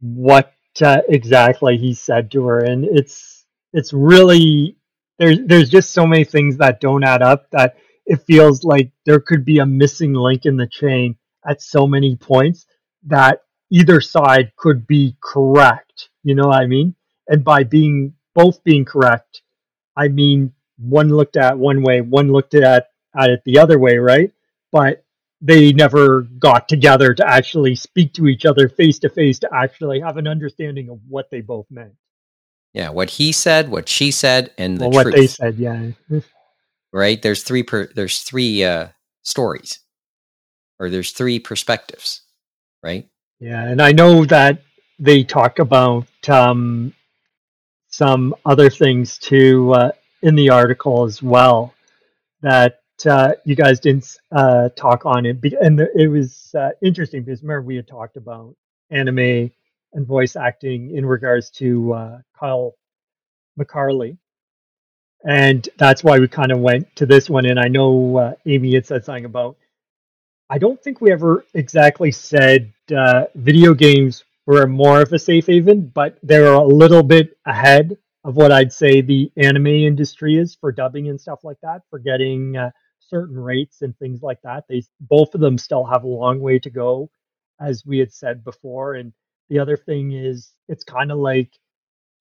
[0.00, 4.76] what uh, exactly he said to her, and it's it's really
[5.18, 9.20] there's there's just so many things that don't add up that it feels like there
[9.20, 11.16] could be a missing link in the chain
[11.48, 12.66] at so many points
[13.06, 16.10] that either side could be correct.
[16.22, 16.94] You know what I mean?
[17.28, 19.42] And by being both being correct,
[19.96, 23.96] I mean one looked at one way, one looked at at it the other way,
[23.96, 24.32] right?
[24.72, 25.04] But
[25.40, 30.00] they never got together to actually speak to each other face to face to actually
[30.00, 31.92] have an understanding of what they both meant.
[32.72, 35.14] Yeah, what he said, what she said, and the well, truth.
[35.14, 35.90] what they said, yeah.
[36.92, 37.20] right?
[37.20, 38.88] There's three per, there's three uh,
[39.22, 39.80] stories,
[40.78, 42.22] or there's three perspectives,
[42.82, 43.08] right?
[43.40, 44.62] Yeah, and I know that
[44.98, 46.94] they talk about um,
[47.88, 51.74] some other things too uh, in the article as well
[52.42, 57.42] that uh, you guys didn't uh, talk on it, and it was uh, interesting because
[57.42, 58.54] remember we had talked about
[58.90, 59.50] anime
[59.92, 62.74] and voice acting in regards to uh, Kyle
[63.60, 64.16] McCarley,
[65.28, 67.46] and that's why we kind of went to this one.
[67.46, 69.56] And I know uh, Amy had said something about.
[70.48, 75.46] I don't think we ever exactly said uh, video games were more of a safe
[75.46, 80.54] haven, but they're a little bit ahead of what I'd say the anime industry is
[80.54, 82.56] for dubbing and stuff like that, for getting
[83.08, 84.64] certain rates and things like that.
[84.68, 87.10] They both of them still have a long way to go,
[87.60, 88.94] as we had said before.
[88.94, 89.12] And
[89.50, 91.50] the other thing is, it's kind of like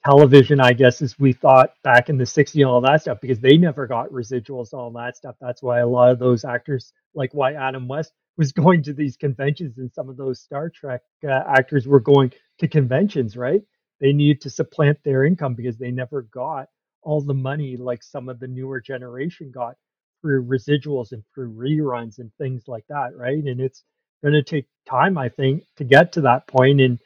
[0.05, 3.39] television, I guess, as we thought back in the 60s and all that stuff, because
[3.39, 5.35] they never got residuals all that stuff.
[5.41, 9.17] That's why a lot of those actors, like why Adam West was going to these
[9.17, 13.61] conventions and some of those Star Trek uh, actors were going to conventions, right?
[13.99, 16.69] They needed to supplant their income because they never got
[17.03, 19.75] all the money like some of the newer generation got
[20.25, 23.43] through residuals and through reruns and things like that, right?
[23.43, 23.83] And it's
[24.23, 26.81] going to take time, I think, to get to that point.
[26.81, 26.99] And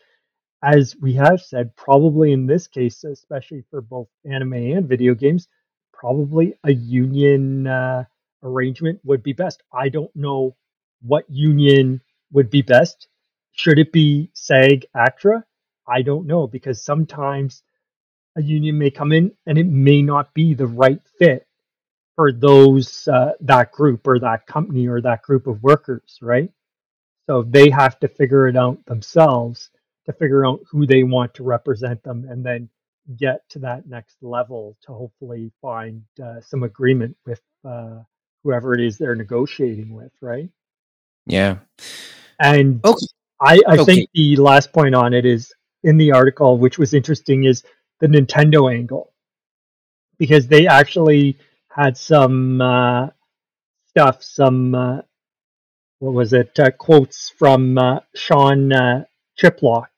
[0.63, 5.49] as we have said, probably in this case, especially for both anime and video games,
[5.93, 8.05] probably a union uh,
[8.43, 9.63] arrangement would be best.
[9.73, 10.55] I don't know
[11.01, 12.01] what union
[12.31, 13.09] would be best.
[13.51, 15.43] Should it be SAG ACTRA?
[15.89, 17.63] I don't know because sometimes
[18.37, 21.45] a union may come in and it may not be the right fit
[22.19, 26.51] for those uh, that group or that company or that group of workers, right?
[27.27, 29.69] So they have to figure it out themselves
[30.05, 32.67] to figure out who they want to represent them, and then
[33.15, 37.99] get to that next level to hopefully find uh, some agreement with uh,
[38.43, 40.49] whoever it is they're negotiating with, right?
[41.25, 41.59] Yeah.
[42.37, 43.05] And okay.
[43.39, 43.85] I, I okay.
[43.85, 45.53] think the last point on it is
[45.85, 47.63] in the article, which was interesting, is
[48.01, 49.13] the Nintendo angle
[50.17, 51.37] because they actually
[51.69, 53.07] had some uh,
[53.87, 55.01] stuff, some uh,
[55.99, 56.57] what was it?
[56.59, 59.05] Uh, quotes from uh, Sean uh,
[59.39, 59.89] Chiplock,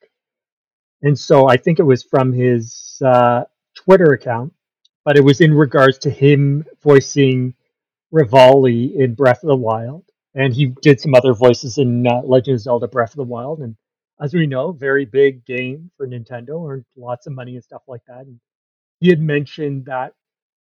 [1.02, 4.52] and so I think it was from his uh, Twitter account,
[5.04, 7.54] but it was in regards to him voicing
[8.12, 10.04] Revali in Breath of the Wild,
[10.34, 13.76] and he did some other voices in Legend of Zelda: Breath of the Wild, and
[14.20, 18.02] as we know, very big game for Nintendo, earned lots of money and stuff like
[18.06, 18.20] that.
[18.20, 18.38] And
[19.00, 20.14] he had mentioned that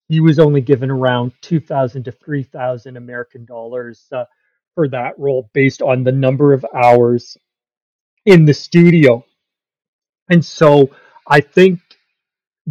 [0.09, 4.25] he was only given around 2000 to 3000 american dollars uh,
[4.75, 7.37] for that role based on the number of hours
[8.27, 9.25] in the studio.
[10.31, 10.91] And so
[11.29, 11.81] i think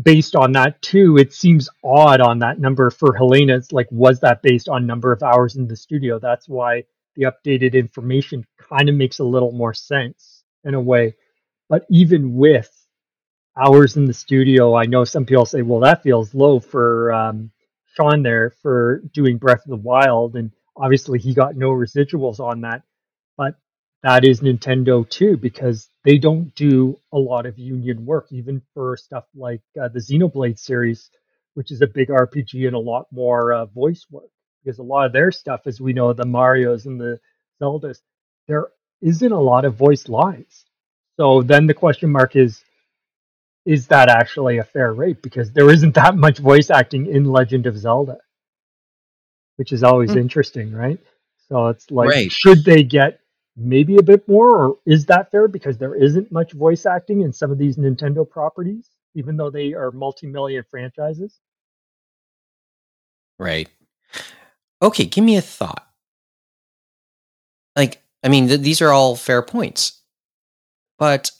[0.03, 4.19] based on that too it seems odd on that number for Hellena it's like was
[4.21, 6.19] that based on number of hours in the studio?
[6.19, 6.83] That's why
[7.15, 11.15] the updated information kind of makes a little more sense in a way.
[11.69, 12.71] But even with
[13.57, 14.75] hours in the studio.
[14.75, 17.51] I know some people say, well, that feels low for um,
[17.95, 20.35] Sean there for doing Breath of the Wild.
[20.35, 22.83] And obviously, he got no residuals on that.
[23.37, 23.55] But
[24.03, 28.97] that is Nintendo too, because they don't do a lot of union work, even for
[28.97, 31.09] stuff like uh, the Xenoblade series,
[31.53, 34.29] which is a big RPG and a lot more uh, voice work.
[34.63, 37.19] Because a lot of their stuff, as we know, the Mario's and the
[37.61, 37.99] Zeldas,
[38.47, 38.67] there
[39.01, 40.65] isn't a lot of voice lines.
[41.17, 42.63] So then the question mark is
[43.65, 45.21] is that actually a fair rate?
[45.21, 48.17] Because there isn't that much voice acting in Legend of Zelda,
[49.55, 50.17] which is always mm.
[50.17, 50.99] interesting, right?
[51.49, 52.31] So it's like, right.
[52.31, 53.19] should they get
[53.55, 55.47] maybe a bit more, or is that fair?
[55.47, 59.73] Because there isn't much voice acting in some of these Nintendo properties, even though they
[59.73, 61.39] are multi million franchises.
[63.39, 63.69] Right.
[64.81, 65.87] Okay, give me a thought.
[67.75, 70.01] Like, I mean, th- these are all fair points.
[70.99, 71.31] But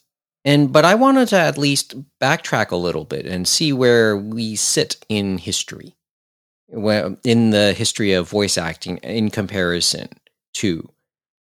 [0.45, 4.55] and but I wanted to at least backtrack a little bit and see where we
[4.55, 5.95] sit in history,
[6.69, 10.09] in the history of voice acting in comparison
[10.55, 10.89] to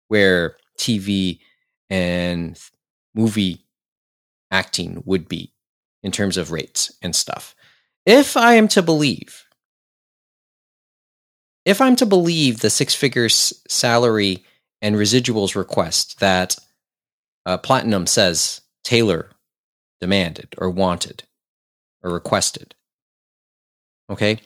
[0.08, 1.40] where TV
[1.90, 2.60] and
[3.14, 3.66] movie
[4.52, 5.54] acting would be
[6.04, 7.56] in terms of rates and stuff.
[8.06, 9.44] If I am to believe,
[11.66, 14.46] if I'm to believe the six figures salary
[14.82, 16.56] and residuals request that
[17.46, 19.32] uh, Platinum says Taylor
[20.00, 21.24] demanded or wanted
[22.02, 22.74] or requested,
[24.10, 24.40] okay,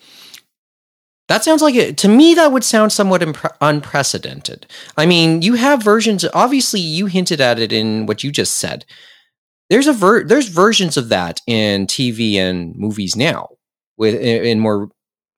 [1.27, 1.95] that sounds like it.
[1.99, 4.65] To me, that would sound somewhat impre- unprecedented.
[4.97, 6.25] I mean, you have versions.
[6.33, 8.83] Obviously, you hinted at it in what you just said.
[9.69, 13.49] There's a ver- there's versions of that in TV and movies now,
[13.95, 14.89] with in more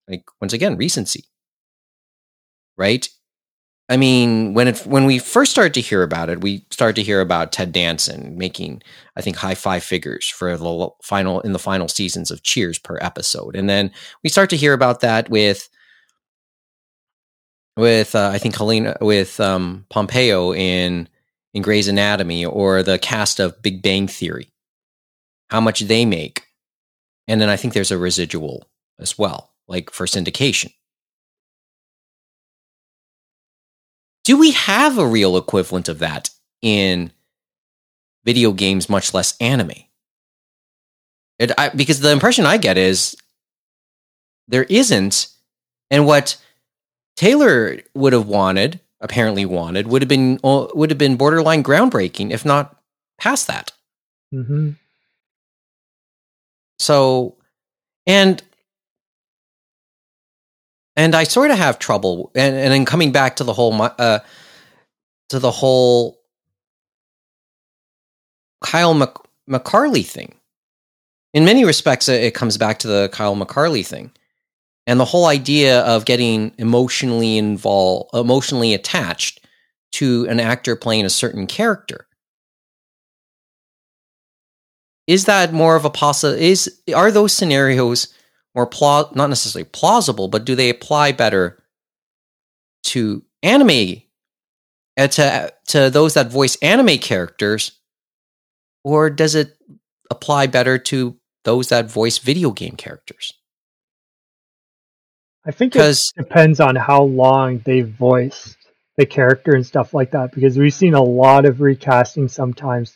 [0.08, 1.26] like once again recency,
[2.78, 3.08] right?
[3.90, 7.04] I mean, when it when we first started to hear about it, we started to
[7.04, 8.82] hear about Ted Danson making,
[9.18, 12.98] I think, high five figures for the final in the final seasons of Cheers per
[13.02, 13.92] episode, and then
[14.24, 15.68] we start to hear about that with
[17.76, 21.10] with uh, I think Helena with um, Pompeo in
[21.54, 24.50] in Grey's Anatomy or the cast of Big Bang Theory,
[25.50, 26.44] how much they make,
[27.28, 30.72] and then I think there's a residual as well, like for syndication.
[34.24, 36.30] Do we have a real equivalent of that
[36.62, 37.12] in
[38.24, 39.72] video games, much less anime?
[41.40, 43.18] It, I, because the impression I get is
[44.48, 45.28] there isn't,
[45.92, 46.38] and what
[47.16, 52.46] Taylor would have wanted, apparently wanted, would have been would have been borderline groundbreaking, if
[52.46, 52.80] not
[53.20, 53.72] past that.
[54.34, 54.72] Mm-hmm.
[56.80, 57.36] So,
[58.08, 58.42] and
[60.96, 64.20] and I sort of have trouble, and and then coming back to the whole uh,
[65.30, 66.20] to the whole
[68.64, 69.12] Kyle Mc,
[69.50, 70.36] McCarley thing.
[71.34, 74.12] In many respects, it comes back to the Kyle McCarley thing
[74.86, 79.40] and the whole idea of getting emotionally involved emotionally attached
[79.94, 82.08] to an actor playing a certain character
[85.08, 88.14] is that more of a possible is are those scenarios
[88.56, 91.62] more pla- not necessarily plausible but do they apply better
[92.84, 94.02] to anime?
[94.96, 97.80] Uh, to to those that voice anime characters
[98.84, 99.58] or does it
[100.12, 103.34] apply better to those that voice video game characters?
[105.46, 108.58] I think it depends on how long they've voiced
[108.98, 112.96] the character and stuff like that because we've seen a lot of recasting sometimes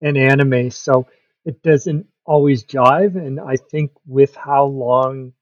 [0.00, 1.06] in anime, so
[1.44, 3.16] it doesn't always jive.
[3.16, 5.32] And I think with how long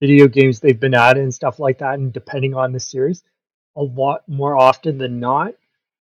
[0.00, 3.22] video games they've been at and stuff like that, and depending on the series,
[3.76, 5.54] a lot more often than not,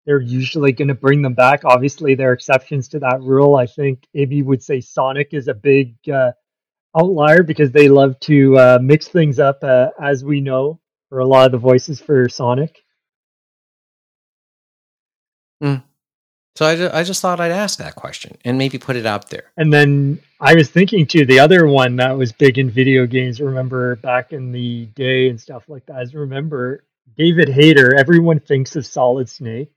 [0.07, 1.65] they're usually going to bring them back.
[1.65, 3.57] Obviously, there are exceptions to that rule.
[3.57, 6.33] I think AB would say Sonic is a big uh,
[6.97, 11.27] outlier because they love to uh, mix things up, uh, as we know, for a
[11.27, 12.83] lot of the voices for Sonic.
[15.63, 15.83] Mm.
[16.55, 19.31] So I, just, I just thought I'd ask that question and maybe put it out
[19.31, 19.53] there.
[19.57, 23.41] And then I was thinking too, the other one that was big in video games,
[23.41, 26.85] remember back in the day and stuff like that, is remember
[27.17, 27.95] David Hayter.
[27.95, 29.73] Everyone thinks of Solid Snake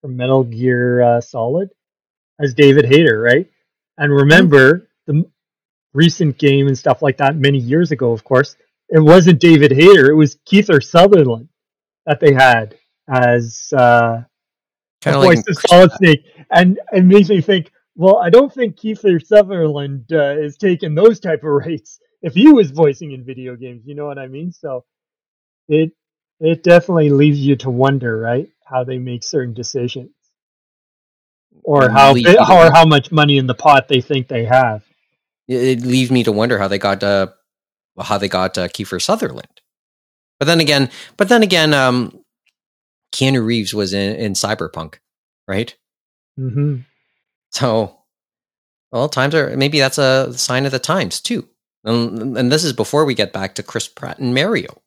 [0.00, 1.70] from Metal Gear uh, Solid
[2.40, 3.48] as David Hayter, right?
[3.96, 5.24] And remember, the
[5.94, 8.56] recent game and stuff like that many years ago, of course,
[8.88, 11.48] it wasn't David Hayter, it was Kiefer Sutherland
[12.04, 12.76] that they had
[13.08, 14.22] as uh,
[15.02, 15.38] kind of like
[15.68, 17.70] Solid Snake, and it makes me think.
[17.98, 22.52] Well, I don't think Kiefer Sutherland uh, is taking those type of rates if he
[22.52, 23.84] was voicing in video games.
[23.86, 24.52] You know what I mean?
[24.52, 24.84] So
[25.68, 25.92] it
[26.38, 30.10] it definitely leaves you to wonder, right, how they make certain decisions,
[31.62, 34.84] or how or how much money in the pot they think they have
[35.48, 37.28] it leaves me to wonder how they got uh,
[38.00, 39.60] how they got uh, Kiefer Sutherland.
[40.38, 42.18] But then again, but then again, um,
[43.12, 44.96] Keanu Reeves was in, in Cyberpunk,
[45.48, 45.74] right?
[46.38, 46.80] Mm-hmm.
[47.50, 47.98] So,
[48.92, 51.48] well, times are maybe that's a sign of the times too.
[51.84, 54.82] And, and this is before we get back to Chris Pratt and Mario.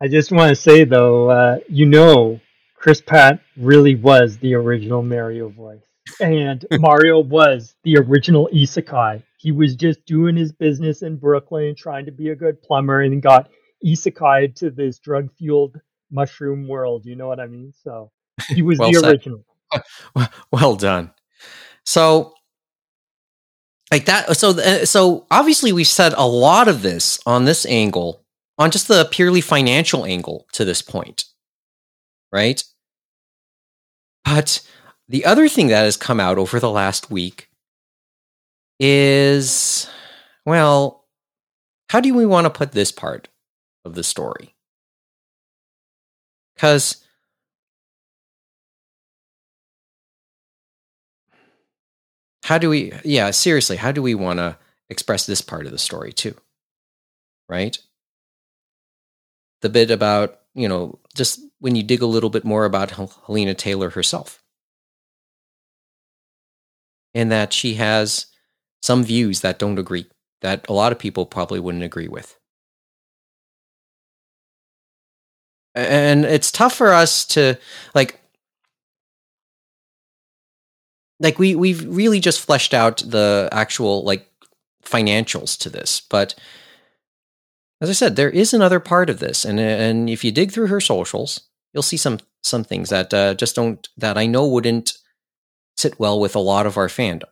[0.00, 2.40] I just want to say though, uh, you know,
[2.74, 5.84] Chris Pratt really was the original Mario voice
[6.20, 9.22] and Mario was the original isekai.
[9.38, 13.22] He was just doing his business in Brooklyn, trying to be a good plumber, and
[13.22, 13.50] got
[13.84, 15.80] isekai to this drug fueled
[16.12, 17.04] mushroom world.
[17.06, 17.72] You know what I mean?
[17.82, 18.12] So
[18.48, 19.10] he was well the said.
[19.10, 19.44] original.
[20.52, 21.12] Well done.
[21.84, 22.34] So,
[23.90, 24.36] like that.
[24.36, 28.22] So, uh, so obviously, we've said a lot of this on this angle,
[28.58, 31.24] on just the purely financial angle to this point,
[32.30, 32.62] right?
[34.24, 34.60] But
[35.08, 37.48] the other thing that has come out over the last week
[38.78, 39.88] is
[40.44, 41.06] well,
[41.88, 43.28] how do we want to put this part
[43.84, 44.51] of the story?
[46.62, 47.04] Because
[52.44, 54.56] how do we, yeah, seriously, how do we want to
[54.88, 56.36] express this part of the story too?
[57.48, 57.76] Right?
[59.62, 63.54] the bit about you know just when you dig a little bit more about Hellena
[63.54, 64.42] Taylor herself,
[67.14, 68.26] and that she has
[68.82, 70.06] some views that don't agree
[70.42, 72.36] that a lot of people probably wouldn't agree with.
[75.74, 77.58] And it's tough for us to
[77.94, 78.20] like
[81.20, 84.28] like we we've really just fleshed out the actual like
[84.84, 86.34] financials to this, but
[87.80, 90.68] as I said, there is another part of this, and and if you dig through
[90.68, 91.40] her socials,
[91.72, 94.98] you'll see some some things that uh, just don't that I know wouldn't
[95.76, 97.24] sit well with a lot of our fandom.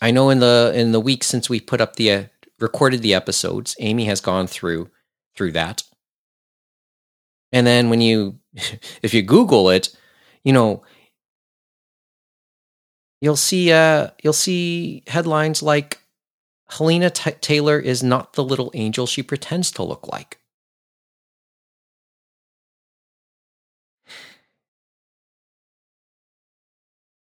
[0.00, 2.24] I know in the in the week since we put up the uh,
[2.60, 4.90] recorded the episodes, Amy has gone through
[5.36, 5.82] through that.
[7.52, 8.38] And then when you
[9.02, 9.96] if you Google it,
[10.44, 10.82] you know,
[13.20, 16.02] you'll see uh you'll see headlines like
[16.68, 20.38] Hellena T- Taylor is not the little angel she pretends to look like.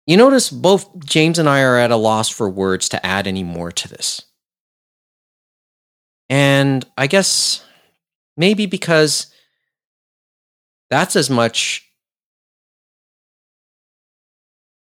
[0.07, 3.45] You notice both James and I are at a loss for words to add any
[3.45, 4.23] more to this.
[6.29, 7.65] And I guess
[8.41, 9.27] maybe because
[10.89, 11.87] that's as much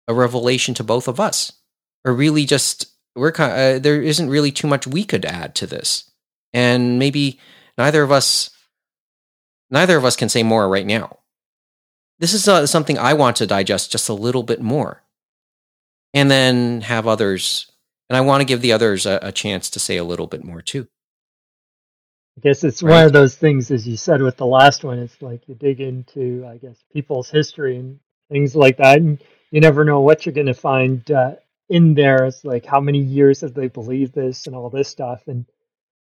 [0.07, 1.53] a revelation to both of us,
[2.05, 2.87] or really just
[3.17, 6.11] we're uh, there isn't really too much we could add to this,
[6.53, 7.41] and maybe
[7.77, 8.51] neither of us
[9.71, 11.19] neither of us can say more right now.
[12.21, 15.03] This is uh, something I want to digest just a little bit more,
[16.15, 17.67] and then have others,
[18.09, 20.45] and I want to give the others a, a chance to say a little bit
[20.45, 20.87] more too.
[22.37, 22.91] I guess it's right.
[22.93, 24.99] one of those things, as you said with the last one.
[24.99, 29.61] It's like you dig into, I guess, people's history and things like that, and you
[29.61, 31.35] never know what you're going to find uh,
[31.69, 32.25] in there.
[32.25, 35.45] It's like how many years have they believed this and all this stuff, and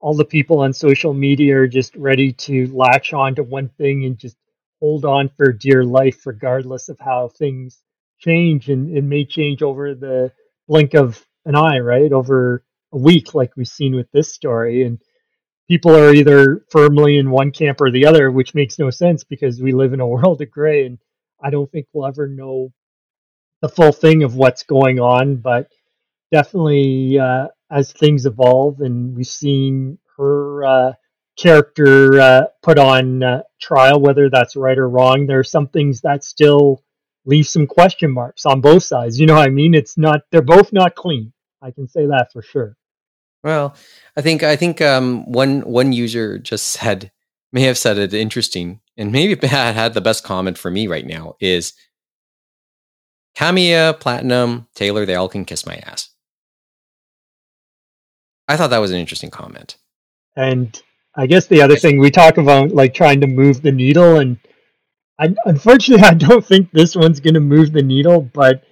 [0.00, 4.04] all the people on social media are just ready to latch on to one thing
[4.04, 4.36] and just
[4.80, 7.82] hold on for dear life, regardless of how things
[8.18, 10.32] change, and it may change over the
[10.68, 12.12] blink of an eye, right?
[12.12, 12.62] Over
[12.92, 15.00] a week, like we've seen with this story, and
[15.70, 19.62] people are either firmly in one camp or the other, which makes no sense because
[19.62, 20.84] we live in a world of gray.
[20.84, 20.98] And
[21.40, 22.72] I don't think we'll ever know
[23.62, 25.36] the full thing of what's going on.
[25.36, 25.68] But
[26.32, 30.92] definitely, uh, as things evolve and we've seen her uh,
[31.38, 36.00] character uh, put on uh, trial, whether that's right or wrong, there are some things
[36.00, 36.82] that still
[37.26, 39.20] leave some question marks on both sides.
[39.20, 39.74] You know what I mean?
[39.74, 41.32] It's not, they're both not clean.
[41.62, 42.76] I can say that for sure.
[43.42, 43.74] Well,
[44.16, 47.10] I think I think um, one one user just said
[47.52, 51.06] may have said it interesting, and maybe had had the best comment for me right
[51.06, 51.72] now is
[53.36, 56.10] Kamiya, Platinum, Taylor, they all can kiss my ass.
[58.48, 59.76] I thought that was an interesting comment.
[60.36, 60.80] And
[61.16, 64.38] I guess the other thing we talk about, like trying to move the needle, and
[65.18, 68.64] I, unfortunately, I don't think this one's going to move the needle, but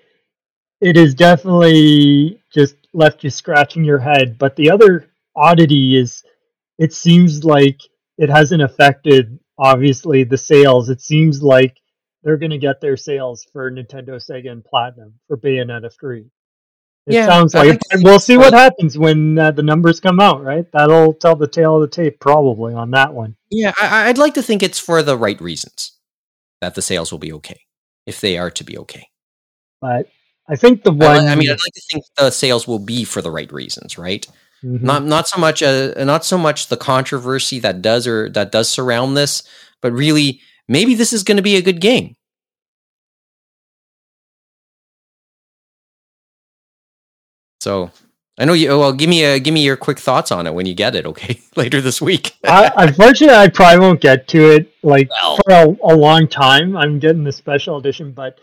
[0.81, 4.37] it is definitely just left you scratching your head.
[4.39, 6.23] But the other oddity is
[6.79, 7.81] it seems like
[8.19, 10.91] it hasn't affected obviously the sales.
[10.91, 11.77] It seems like
[12.23, 16.27] they're going to get their sales for Nintendo, Sega, and Platinum for Bayonetta 3.
[17.07, 20.71] It yeah, sounds like we'll see what happens when uh, the numbers come out, right?
[20.73, 23.35] That'll tell the tale of the tape probably on that one.
[23.51, 25.93] Yeah, I, I'd like to think it's for the right reasons
[26.61, 27.63] that the sales will be okay
[28.05, 29.09] if they are to be okay.
[29.81, 30.11] But
[30.49, 31.27] I think the one.
[31.27, 33.99] I, I mean, I'd like to think the sales will be for the right reasons,
[33.99, 34.27] right?
[34.65, 34.85] Mm-hmm.
[34.85, 38.69] Not not so much uh, not so much the controversy that does or that does
[38.69, 39.43] surround this,
[39.81, 42.17] but really maybe this is going to be a good game.
[47.61, 47.91] So
[48.39, 48.69] I know you.
[48.79, 51.07] Well, give me a give me your quick thoughts on it when you get it.
[51.07, 52.37] Okay, later this week.
[52.45, 55.37] I, unfortunately, I probably won't get to it like well.
[55.37, 56.77] for a, a, long time.
[56.77, 58.39] I'm getting the special edition, but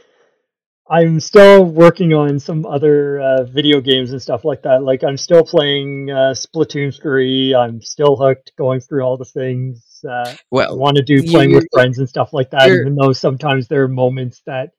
[0.88, 4.84] I'm still working on some other uh, video games and stuff like that.
[4.84, 7.56] Like I'm still playing uh, Splatoon 3.
[7.56, 11.54] I'm still hooked, going through all the things uh, well, I want to do, playing
[11.54, 12.70] with friends and stuff like that.
[12.70, 14.72] Even though sometimes there are moments that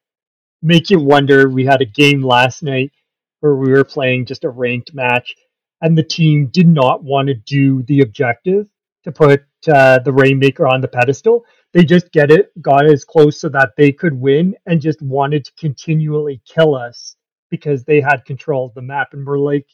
[0.63, 1.49] make you wonder.
[1.49, 2.93] We had a game last night
[3.41, 5.35] where we were playing just a ranked match,
[5.81, 8.67] and the team did not want to do the objective
[9.05, 11.45] to put uh, the Rainmaker on the pedestal
[11.77, 15.45] they just get it, got as close so that they could win, and just wanted
[15.45, 17.17] to continually kill us
[17.51, 19.09] because they had control of the map.
[19.12, 19.67] And we're like,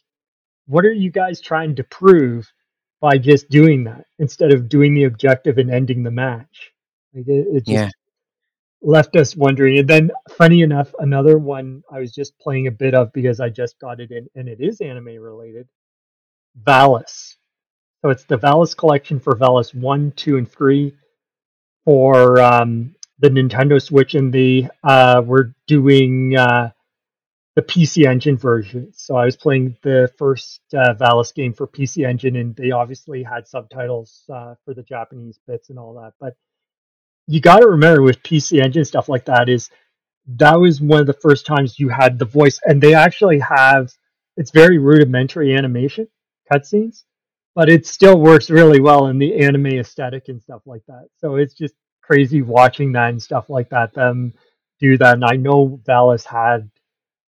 [0.67, 2.51] what are you guys trying to prove
[3.01, 6.73] by just doing that instead of doing the objective and ending the match?
[7.15, 7.91] Like it, it just yeah.
[8.81, 9.79] left us wondering.
[9.79, 13.49] And then, funny enough, another one I was just playing a bit of because I
[13.49, 15.69] just got it in, and it is anime related.
[16.65, 17.37] Valis.
[18.03, 20.93] So it's the Valis collection for Valis 1, 2, and 3
[21.85, 26.71] for um, the Nintendo Switch, and the uh, we're doing uh,
[27.55, 28.93] the PC Engine version.
[28.93, 33.23] So I was playing the first uh, Valis game for PC Engine, and they obviously
[33.23, 36.15] had subtitles uh, for the Japanese bits and all that.
[36.19, 36.35] But
[37.29, 39.71] you got to remember with PC Engine stuff like that is
[40.27, 43.93] that was one of the first times you had the voice, and they actually have
[44.37, 46.09] it's very rudimentary animation
[46.53, 47.05] cutscenes,
[47.55, 51.09] but it still works really well in the anime aesthetic and stuff like that.
[51.19, 53.95] So it's just crazy watching that and stuff like that.
[53.95, 54.35] Them
[54.81, 56.71] do that, and I know Valis had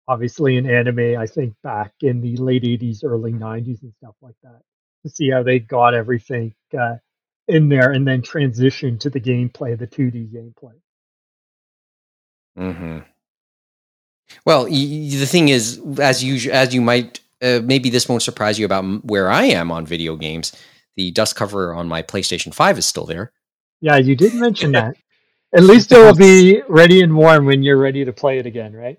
[0.09, 1.19] obviously an anime.
[1.19, 4.63] I think back in the late '80s, early '90s, and stuff like that
[5.05, 6.97] to see how they got everything uh,
[7.49, 10.75] in there, and then transition to the gameplay, the 2D gameplay.
[12.57, 12.99] hmm
[14.45, 18.59] Well, y- the thing is, as you as you might uh, maybe this won't surprise
[18.59, 20.53] you about where I am on video games.
[20.97, 23.33] The dust cover on my PlayStation Five is still there.
[23.81, 24.97] Yeah, you did mention that.
[25.55, 28.75] At least it will be ready and warm when you're ready to play it again,
[28.75, 28.99] right?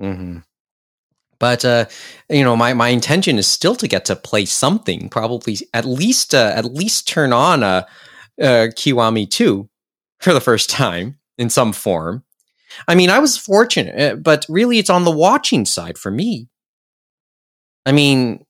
[0.00, 0.38] hmm
[1.38, 1.86] But uh,
[2.28, 5.08] you know, my my intention is still to get to play something.
[5.08, 7.86] Probably at least uh, at least turn on a,
[8.40, 9.68] uh Kiwami two
[10.20, 12.24] for the first time in some form.
[12.88, 16.48] I mean, I was fortunate, uh, but really, it's on the watching side for me.
[17.86, 18.44] I mean,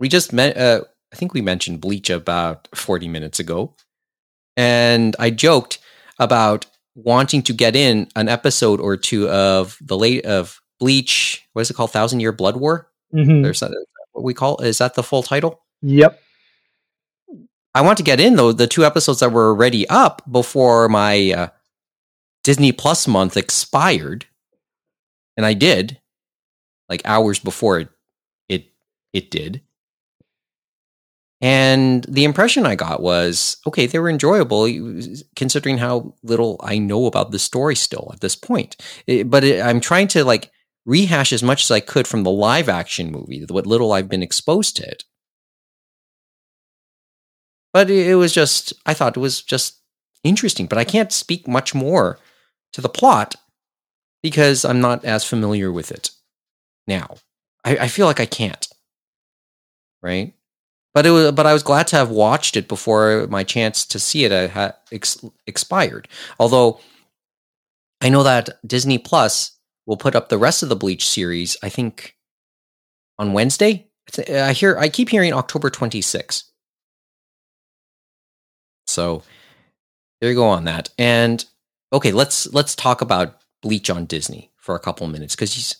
[0.00, 0.56] we just met.
[0.56, 3.74] Uh, I think we mentioned Bleach about forty minutes ago,
[4.56, 5.78] and I joked
[6.18, 11.46] about wanting to get in an episode or two of the late of Bleach.
[11.52, 11.92] What is it called?
[11.92, 12.88] Thousand Year Blood War.
[13.12, 13.70] hmm There's that,
[14.12, 14.58] what we call.
[14.62, 15.60] Is that the full title?
[15.82, 16.18] Yep.
[17.74, 21.32] I want to get in though the two episodes that were already up before my
[21.32, 21.48] uh,
[22.44, 24.26] Disney Plus month expired,
[25.36, 26.00] and I did,
[26.88, 27.88] like hours before it
[29.12, 29.62] it did.
[31.40, 34.68] And the impression I got was okay, they were enjoyable
[35.34, 38.76] considering how little I know about the story still at this point.
[39.26, 40.52] But I'm trying to like
[40.86, 44.22] rehash as much as I could from the live action movie, what little I've been
[44.22, 45.04] exposed to it.
[47.72, 49.80] But it, it was just, I thought it was just
[50.22, 52.18] interesting, but I can't speak much more
[52.72, 53.34] to the plot
[54.22, 56.10] because I'm not as familiar with it
[56.86, 57.16] now.
[57.64, 58.68] I, I feel like I can't.
[60.02, 60.34] Right?
[60.94, 63.98] But it was, but I was glad to have watched it before my chance to
[63.98, 66.08] see it uh, had ex- expired.
[66.38, 66.80] Although
[68.02, 69.52] I know that Disney Plus
[69.86, 71.56] will put up the rest of the Bleach series.
[71.62, 72.16] I think
[73.18, 73.88] on Wednesday.
[74.28, 76.44] I hear I keep hearing October 26th.
[78.86, 79.22] So
[80.20, 80.90] there you go on that.
[80.98, 81.44] And
[81.92, 85.76] okay, let's let's talk about Bleach on Disney for a couple minutes because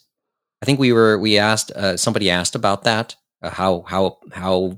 [0.63, 4.77] I think we were we asked uh, somebody asked about that how how how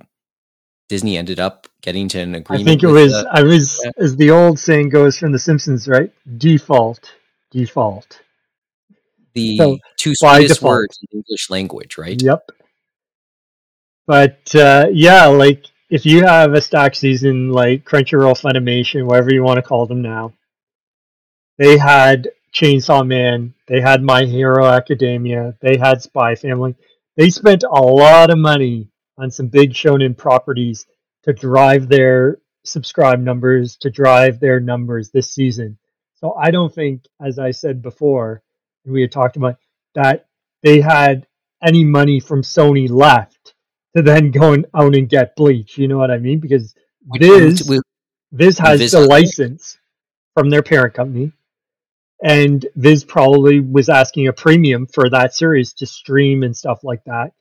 [0.89, 2.69] Disney ended up getting to an agreement.
[2.69, 3.91] I think it was, uh, I was, yeah.
[3.99, 6.13] as the old saying goes from The Simpsons, right?
[6.39, 7.15] Default,
[7.51, 8.21] default.
[9.35, 12.21] the so, two sweetest words in English language, right?
[12.21, 12.51] Yep.
[14.07, 19.43] But uh, yeah, like if you have a stock season like Crunchyroll, Funimation, whatever you
[19.43, 20.35] want to call them now,
[21.59, 26.75] they had Chainsaw Man, they had My Hero Academia, they had Spy Family.
[27.17, 28.89] They spent a lot of money
[29.19, 30.87] on some big shonen properties
[31.23, 35.79] to drive their subscribe numbers, to drive their numbers this season.
[36.17, 38.43] So I don't think, as I said before,
[38.85, 39.59] and we had talked about
[39.95, 40.27] that
[40.63, 41.27] they had
[41.63, 43.55] any money from Sony left
[43.97, 45.79] to then go and out and get Bleach.
[45.79, 46.41] You know what I mean?
[46.41, 46.75] Because
[47.13, 47.71] this
[48.33, 49.79] Viz has the license
[50.35, 51.33] from their parent company,
[52.25, 57.05] and Viz probably was asking a premium for that series to stream and stuff like
[57.05, 57.33] that.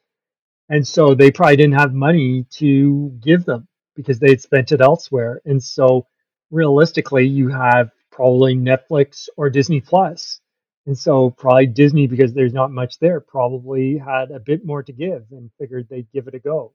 [0.67, 5.41] And so they probably didn't have money to give them because they'd spent it elsewhere.
[5.45, 6.07] And so
[6.51, 10.41] realistically, you have probably Netflix or Disney Plus.
[10.85, 14.91] And so probably Disney, because there's not much there, probably had a bit more to
[14.91, 16.73] give and figured they'd give it a go.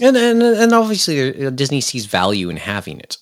[0.00, 3.16] And and and obviously uh, Disney sees value in having it.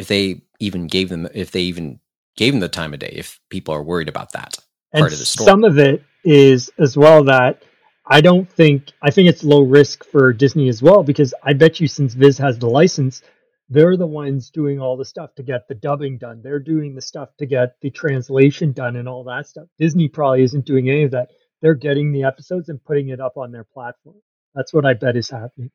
[0.00, 2.00] If they even gave them, if they even
[2.34, 4.56] gave them the time of day, if people are worried about that
[4.94, 5.46] And part of the story.
[5.46, 7.62] some of it is as well that
[8.06, 11.80] I don't think I think it's low risk for Disney as well because I bet
[11.80, 13.20] you since Viz has the license,
[13.68, 16.40] they're the ones doing all the stuff to get the dubbing done.
[16.42, 19.68] They're doing the stuff to get the translation done and all that stuff.
[19.78, 21.28] Disney probably isn't doing any of that.
[21.60, 24.16] They're getting the episodes and putting it up on their platform.
[24.54, 25.70] That's what I bet is happening.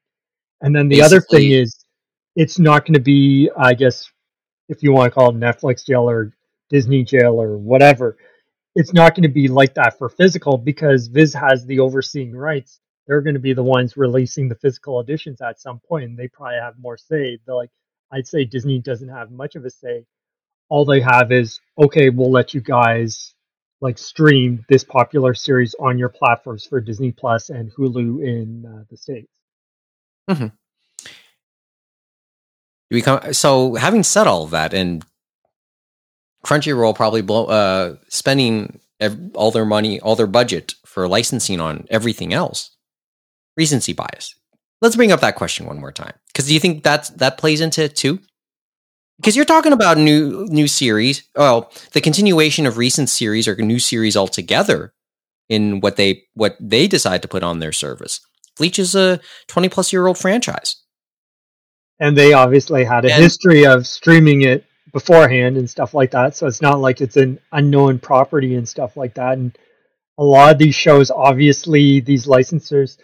[0.61, 1.85] And then the other thing is
[2.35, 4.11] it's not going to be, I guess,
[4.69, 6.33] if you want to call it Netflix jail or
[6.69, 8.17] Disney jail or whatever,
[8.75, 12.79] it's not going to be like that for physical because Viz has the overseeing rights
[13.07, 16.27] they're going to be the ones releasing the physical editions at some point, and they
[16.27, 17.37] probably have more say.
[17.45, 17.69] They're like,
[18.11, 20.05] I'd say Disney doesn't have much of a say.
[20.69, 23.33] All they have is, okay, we'll let you guys
[23.81, 28.83] like stream this popular series on your platforms for Disney Plus and Hulu in uh,
[28.89, 29.31] the states.
[30.29, 30.47] Mm-hmm.
[32.95, 35.03] We come, so having said all of that, and
[36.45, 41.87] Crunchyroll probably blow, uh, spending ev- all their money, all their budget for licensing on
[41.89, 42.71] everything else.
[43.57, 44.33] Recency bias.
[44.81, 47.59] Let's bring up that question one more time, because do you think that that plays
[47.59, 48.21] into it too?
[49.17, 53.79] Because you're talking about new new series, well, the continuation of recent series or new
[53.79, 54.93] series altogether
[55.49, 58.21] in what they what they decide to put on their service.
[58.57, 59.19] Bleach is a
[59.49, 60.77] 20 plus year old franchise.
[61.99, 66.35] And they obviously had a And- history of streaming it beforehand and stuff like that.
[66.35, 69.37] So it's not like it's an unknown property and stuff like that.
[69.37, 69.57] And
[70.17, 72.97] a lot of these shows, obviously, these licensors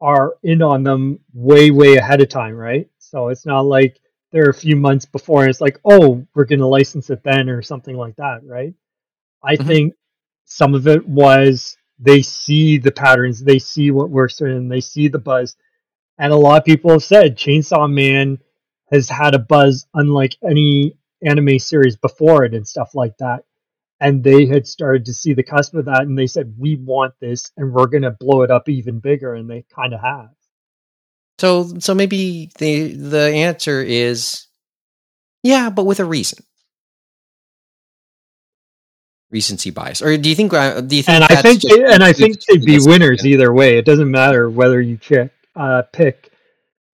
[0.00, 2.88] are in on them way, way ahead of time, right?
[2.98, 3.98] So it's not like
[4.32, 7.48] they're a few months before and it's like, oh, we're going to license it then
[7.48, 8.74] or something like that, right?
[9.44, 9.66] I Mhm.
[9.66, 9.94] think
[10.44, 14.80] some of it was they see the patterns, they see what works for them, they
[14.80, 15.56] see the buzz.
[16.22, 18.38] And a lot of people have said Chainsaw Man
[18.92, 23.42] has had a buzz unlike any anime series before it and stuff like that.
[24.00, 27.14] And they had started to see the cusp of that and they said, we want
[27.20, 29.34] this and we're going to blow it up even bigger.
[29.34, 30.28] And they kind of have.
[31.40, 34.46] So so maybe the the answer is
[35.42, 36.44] yeah, but with a reason.
[39.32, 40.52] Recency bias, or do you think?
[40.52, 41.16] Uh, do you think?
[41.16, 43.76] and I think just- and I think they'd be winners either way.
[43.78, 46.30] It doesn't matter whether you check, uh, pick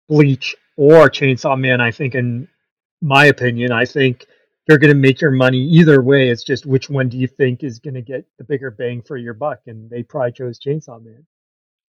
[0.10, 1.82] Bleach or Chainsaw Man.
[1.82, 2.48] I think, in
[3.02, 4.26] my opinion, I think
[4.68, 6.30] you're going to make your money either way.
[6.30, 9.18] It's just which one do you think is going to get the bigger bang for
[9.18, 9.60] your buck?
[9.68, 11.26] And they probably chose Chainsaw Man.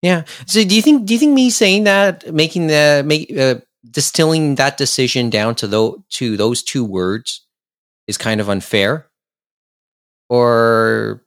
[0.02, 0.24] Yeah.
[0.46, 1.06] So do you think?
[1.06, 3.60] Do you think me saying that, making the make uh,
[3.90, 7.46] distilling that decision down to those to those two words
[8.06, 9.06] is kind of unfair,
[10.28, 11.23] or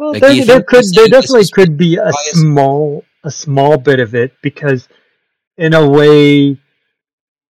[0.00, 2.40] Well, Like, there, there could there definitely could be a bias?
[2.40, 4.88] small a small bit of it because
[5.58, 6.56] in a way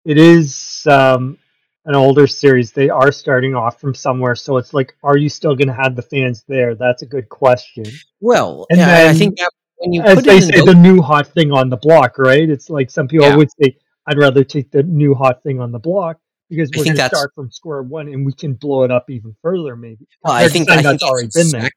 [0.07, 1.37] it is um,
[1.85, 2.73] an older series.
[2.73, 5.95] They are starting off from somewhere, so it's like, are you still going to have
[5.95, 6.75] the fans there?
[6.75, 7.85] That's a good question.
[8.21, 11.03] Well, And yeah, I think that when you As put they say, those- the new
[11.03, 12.49] hot thing on the block, right?
[12.49, 13.37] It's like some people Yeah.
[13.37, 13.77] would say,
[14.07, 16.17] I'd rather take the new hot thing on the block
[16.49, 19.37] because we're going to start from square one and we can blow it up even
[19.43, 20.07] further, maybe.
[20.25, 21.71] Well, I think I think that's already been there.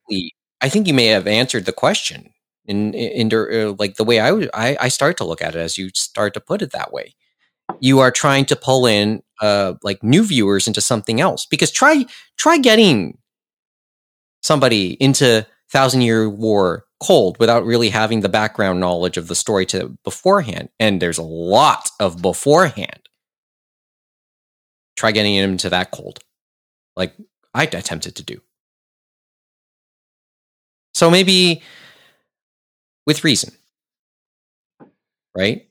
[0.62, 2.30] I think you may have answered the question
[2.64, 5.58] in in, in uh, like the way I, I I start to look at it
[5.58, 7.14] as you start to put it that way.
[7.80, 12.06] You are trying to pull in uh like new viewers into something else because try
[12.38, 13.18] try getting
[14.42, 19.66] somebody into Thousand Year War cold without really having the background knowledge of the story
[19.66, 23.08] to beforehand, and there's a lot of beforehand.
[24.96, 26.20] Try getting him into that cold,
[26.94, 27.14] like
[27.54, 28.40] I attempted to do.
[30.94, 31.62] So maybe
[33.06, 33.52] with reason.
[35.36, 35.68] Right?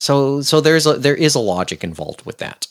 [0.00, 2.66] So so there's a there is a logic involved with that.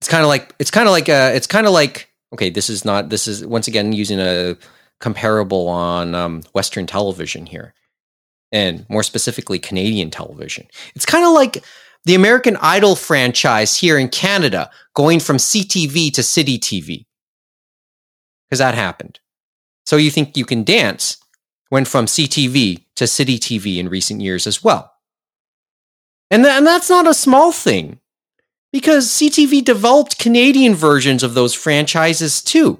[0.00, 2.68] It's kind of like it's kind of like uh it's kind of like okay, this
[2.68, 4.56] is not this is once again using a
[5.00, 7.74] comparable on um, western television here.
[8.52, 10.66] And more specifically Canadian television.
[10.94, 11.64] It's kind of like
[12.04, 17.04] the American Idol franchise here in Canada going from CTV to Citytv.
[18.54, 19.18] Cuz that happened.
[19.84, 21.18] So you think you can dance
[21.72, 24.92] went from CTV to Citytv in recent years as well.
[26.30, 27.98] And, th- and that's not a small thing
[28.72, 32.78] because CTV developed Canadian versions of those franchises too.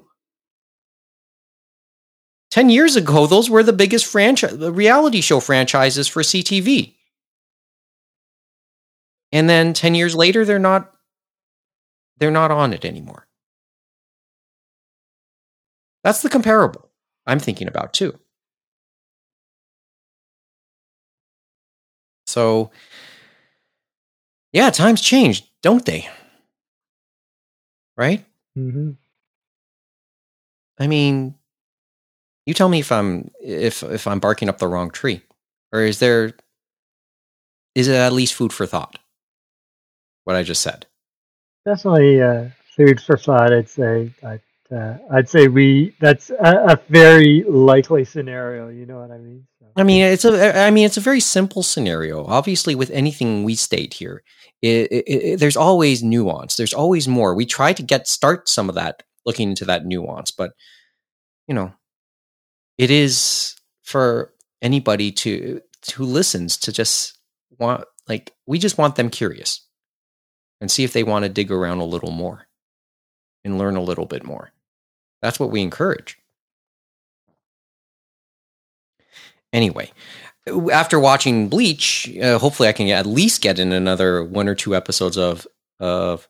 [2.51, 6.95] 10 years ago, those were the biggest franchise, reality show franchises for CTV.
[9.33, 10.89] And then 10 years later, they're not,
[12.17, 13.24] they're not on it anymore.
[16.05, 16.91] That's the comparable
[17.25, 18.17] I'm thinking about too.
[22.27, 22.69] So,
[24.53, 26.07] yeah, times change, don't they?
[27.97, 28.23] Right?
[28.53, 28.91] hmm
[30.77, 31.33] I mean,
[32.45, 35.23] you tell me if I'm if if I'm barking up the wrong tree,
[35.73, 36.33] or is there
[37.73, 38.99] is it at least food for thought?
[40.25, 40.85] What I just said.
[41.65, 43.51] Definitely uh, food for thought.
[43.53, 44.11] I'd say.
[44.21, 44.41] I'd,
[44.71, 45.95] uh, I'd say we.
[45.99, 48.69] That's a, a very likely scenario.
[48.69, 49.45] You know what I mean?
[49.59, 49.67] So.
[49.75, 52.25] I mean, it's a I mean, it's a very simple scenario.
[52.25, 54.23] Obviously, with anything we state here,
[54.61, 56.55] it, it, it, there's always nuance.
[56.55, 57.35] There's always more.
[57.35, 60.51] We try to get start some of that, looking into that nuance, but
[61.47, 61.73] you know,
[62.77, 65.61] it is for anybody to
[65.95, 67.19] who listens to just
[67.59, 69.61] want like we just want them curious
[70.59, 72.47] and see if they want to dig around a little more
[73.45, 74.51] and learn a little bit more.
[75.21, 76.17] That's what we encourage.
[79.53, 79.91] Anyway,
[80.71, 84.75] after watching Bleach, uh, hopefully I can at least get in another one or two
[84.75, 85.47] episodes of
[85.79, 86.27] of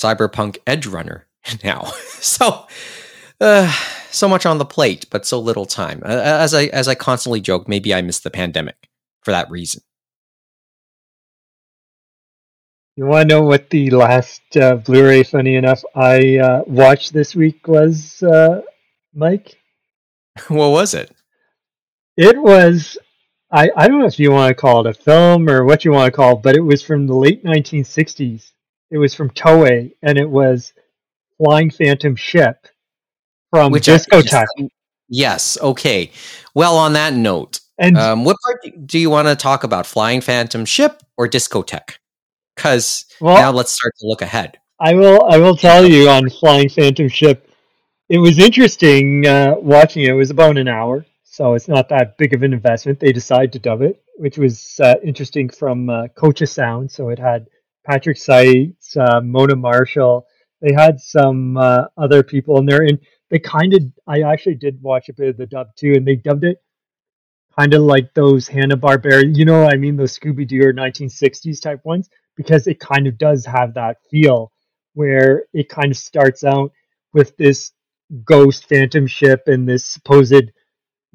[0.00, 1.22] Cyberpunk Edgerunner
[1.64, 1.82] now.
[2.20, 2.66] so,
[3.40, 3.70] uh,
[4.10, 6.02] so much on the plate, but so little time.
[6.04, 8.88] As I as I constantly joke, maybe I missed the pandemic
[9.22, 9.82] for that reason.
[12.96, 17.34] You want to know what the last uh, Blu-ray, funny enough, I uh, watched this
[17.34, 18.62] week was, uh,
[19.12, 19.56] Mike?
[20.48, 21.10] what was it?
[22.16, 22.96] It was,
[23.50, 25.90] I, I don't know if you want to call it a film or what you
[25.90, 28.52] want to call it, but it was from the late 1960s.
[28.92, 30.72] It was from Toei, and it was
[31.38, 32.56] Flying Phantom Ship
[33.50, 34.46] from Which Discotek.
[35.08, 35.58] Yes.
[35.60, 36.12] Okay.
[36.54, 39.84] Well, on that note, And um, what part do you want to talk about?
[39.84, 41.96] Flying Phantom Ship or Discotek?
[42.54, 44.58] Because well, now let's start to look ahead.
[44.80, 45.24] I will.
[45.24, 47.48] I will tell you on Flying Phantom Ship.
[48.08, 50.10] It was interesting uh, watching it.
[50.10, 53.00] It was about an hour, so it's not that big of an investment.
[53.00, 56.08] They decided to dub it, which was uh, interesting from uh,
[56.44, 56.90] Sound.
[56.90, 57.46] So it had
[57.86, 60.26] Patrick Seitz, uh, Mona Marshall.
[60.60, 62.98] They had some uh, other people in there, and
[63.30, 63.82] they kind of.
[64.06, 66.58] I actually did watch a bit of the dub too, and they dubbed it
[67.58, 69.36] kind of like those Hanna Barbera.
[69.36, 69.96] You know what I mean?
[69.96, 74.52] Those Scooby Doo or 1960s type ones because it kind of does have that feel
[74.94, 76.72] where it kind of starts out
[77.12, 77.72] with this
[78.24, 80.52] ghost phantom ship and this supposed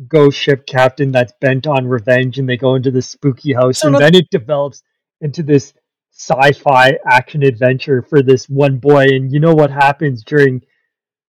[0.07, 3.95] ghost ship captain that's bent on revenge and they go into this spooky house and
[3.95, 4.81] then it develops
[5.21, 5.73] into this
[6.11, 9.03] sci-fi action adventure for this one boy.
[9.03, 10.61] And you know what happens during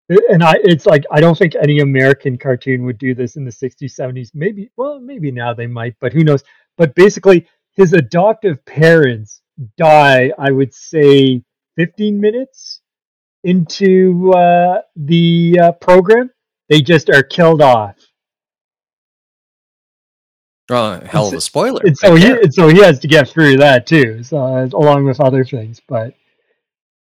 [0.09, 3.51] and I it's like I don't think any American cartoon would do this in the
[3.51, 6.43] 60s 70s maybe well maybe now they might but who knows?
[6.77, 9.42] But basically his adoptive parents
[9.77, 11.43] die I would say
[11.77, 12.81] 15 minutes
[13.45, 16.31] into uh, the uh, program.
[16.69, 17.97] They just are killed off.
[20.71, 21.81] Oh, hell of a spoiler.
[21.85, 25.05] and so he and so he has to get through that too so uh, along
[25.05, 26.15] with other things but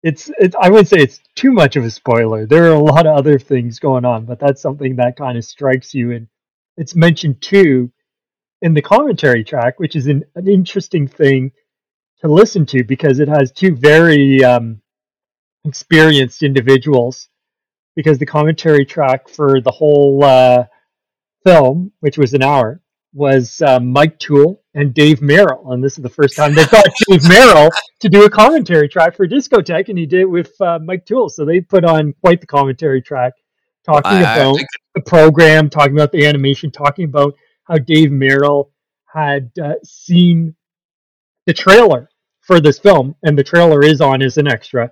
[0.04, 2.46] it's it's I wouldn't say it's too much of a spoiler.
[2.48, 5.46] There are a lot of other things going on but that's something that kind of
[5.46, 6.28] strikes you and
[6.76, 7.92] it's mentioned too
[8.62, 11.52] in the commentary track which is an, an interesting thing
[12.22, 14.82] to listen to because it has two very um,
[15.66, 17.30] experienced individuals
[17.96, 20.64] because the commentary track for the whole uh,
[21.46, 22.82] film which was an hour
[23.14, 26.86] was uh, Mike Toole and Dave Merrill, and this is the first time they got
[27.10, 27.70] Dave Merrill
[28.00, 31.28] to do a commentary track for Discotek, and he did it with uh, Mike Toole.
[31.28, 33.34] So they put on quite the commentary track,
[33.86, 37.34] talking I- I about think- the program, talking about the animation, talking about
[37.66, 38.72] how Dave Merrill
[39.14, 40.56] had uh, seen
[41.48, 42.08] the trailer
[42.52, 44.92] for this film, and the trailer is on as an extra.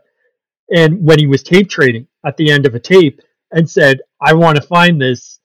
[0.73, 4.33] And when he was tape trading at the end of a tape, and said, "I
[4.33, 5.35] want to find this."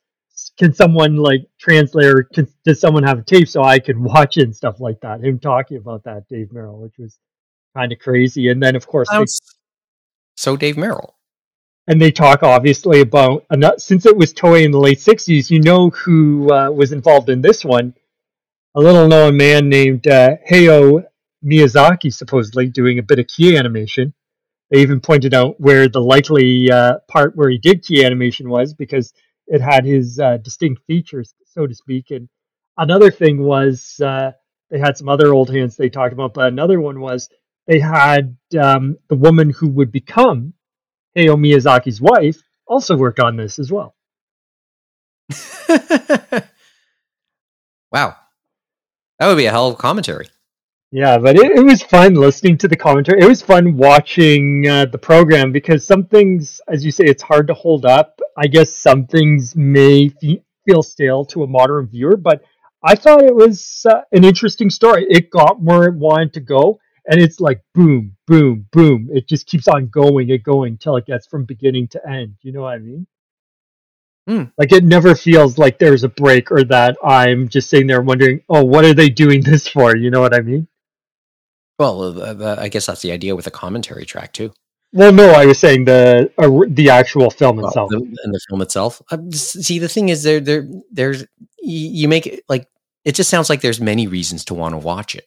[0.56, 4.36] can someone like translate or can, does someone have a tape so I can watch
[4.36, 5.24] it and stuff like that?
[5.24, 7.18] Him talking about that, Dave Merrill, which was
[7.76, 8.48] kind of crazy.
[8.48, 9.24] And then of course, they,
[10.36, 11.16] so Dave Merrill.
[11.88, 13.44] and they talk obviously about
[13.78, 15.50] since it was Toei in the late '60s.
[15.50, 17.94] You know who uh, was involved in this one?
[18.76, 21.04] A little known man named uh, Hayao
[21.44, 24.14] Miyazaki, supposedly doing a bit of key animation.
[24.70, 28.74] They even pointed out where the likely uh, part where he did key animation was
[28.74, 29.12] because
[29.46, 32.10] it had his uh, distinct features, so to speak.
[32.10, 32.28] And
[32.78, 34.32] another thing was uh,
[34.70, 37.28] they had some other old hands they talked about, but another one was
[37.66, 40.54] they had um, the woman who would become
[41.16, 43.94] Hayao Miyazaki's wife also worked on this as well.
[47.92, 48.16] wow.
[49.18, 50.26] That would be a hell of a commentary.
[50.94, 53.20] Yeah, but it, it was fun listening to the commentary.
[53.20, 57.48] It was fun watching uh, the program because some things, as you say, it's hard
[57.48, 58.20] to hold up.
[58.36, 62.44] I guess some things may fe- feel stale to a modern viewer, but
[62.84, 65.04] I thought it was uh, an interesting story.
[65.10, 66.78] It got where it wanted to go,
[67.08, 69.08] and it's like boom, boom, boom.
[69.12, 72.36] It just keeps on going and going till it gets from beginning to end.
[72.42, 73.04] You know what I mean?
[74.28, 74.44] Hmm.
[74.56, 78.42] Like it never feels like there's a break or that I'm just sitting there wondering,
[78.48, 79.96] oh, what are they doing this for?
[79.96, 80.68] You know what I mean?
[81.78, 84.52] Well, uh, I guess that's the idea with a commentary track too.
[84.92, 87.90] Well, no, I was saying the uh, the actual film Well, itself.
[87.90, 89.02] the, in the film itself.
[89.10, 91.24] Uh, see, the thing is, there, there, there's
[91.60, 92.68] you make it like
[93.04, 95.26] it just sounds like there's many reasons to want to watch it.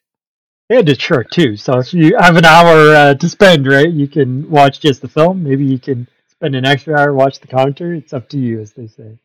[0.69, 3.89] They had it short too, so if you have an hour uh, to spend, right,
[3.89, 5.43] you can watch just the film.
[5.43, 7.97] Maybe you can spend an extra hour watch the commentary.
[7.97, 9.17] It's up to you, as they say.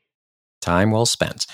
[0.60, 1.46] Time well spent.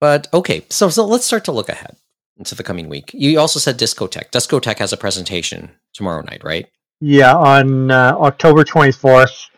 [0.00, 1.96] But okay, so so let's start to look ahead
[2.36, 3.10] into the coming week.
[3.14, 4.30] You also said Discotek.
[4.30, 6.66] Discotek has a presentation tomorrow night, right?
[7.00, 9.48] Yeah, on uh, October 24th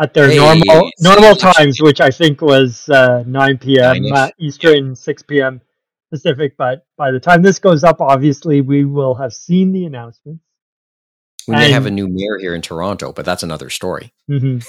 [0.00, 4.12] at their Hey, normal normal times, which I think was uh, 9 p.m.
[4.12, 5.60] Uh, Eastern, 6 p.m.
[6.10, 6.56] Pacific.
[6.56, 10.42] But by the time this goes up, obviously we will have seen the announcements.
[11.46, 14.12] We may have a new mayor here in Toronto, but that's another story.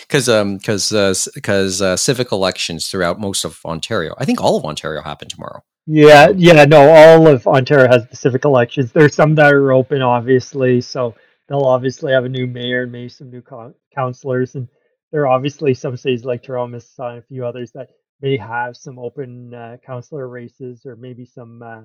[0.00, 4.64] Because um because because uh, civic elections throughout most of Ontario, I think all of
[4.64, 5.62] Ontario happen tomorrow.
[5.86, 8.92] Yeah, yeah, no, all of Ontario has the civic elections.
[8.92, 11.14] There's some that are open, obviously, so
[11.48, 14.54] they'll obviously have a new mayor and maybe some new coun councillors.
[14.54, 14.68] And
[15.12, 17.90] there are obviously some cities like Toronto, Mississauga, and a few others that
[18.22, 21.82] may have some open uh, councillor races or maybe some uh,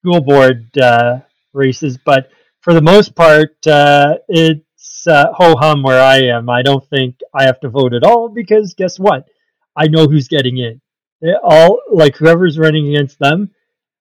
[0.00, 1.20] school board uh,
[1.54, 1.98] races.
[2.04, 6.50] But for the most part, uh, it's uh, ho hum where I am.
[6.50, 9.26] I don't think I have to vote at all because guess what?
[9.74, 10.82] I know who's getting in.
[11.22, 13.50] They all like whoever's running against them,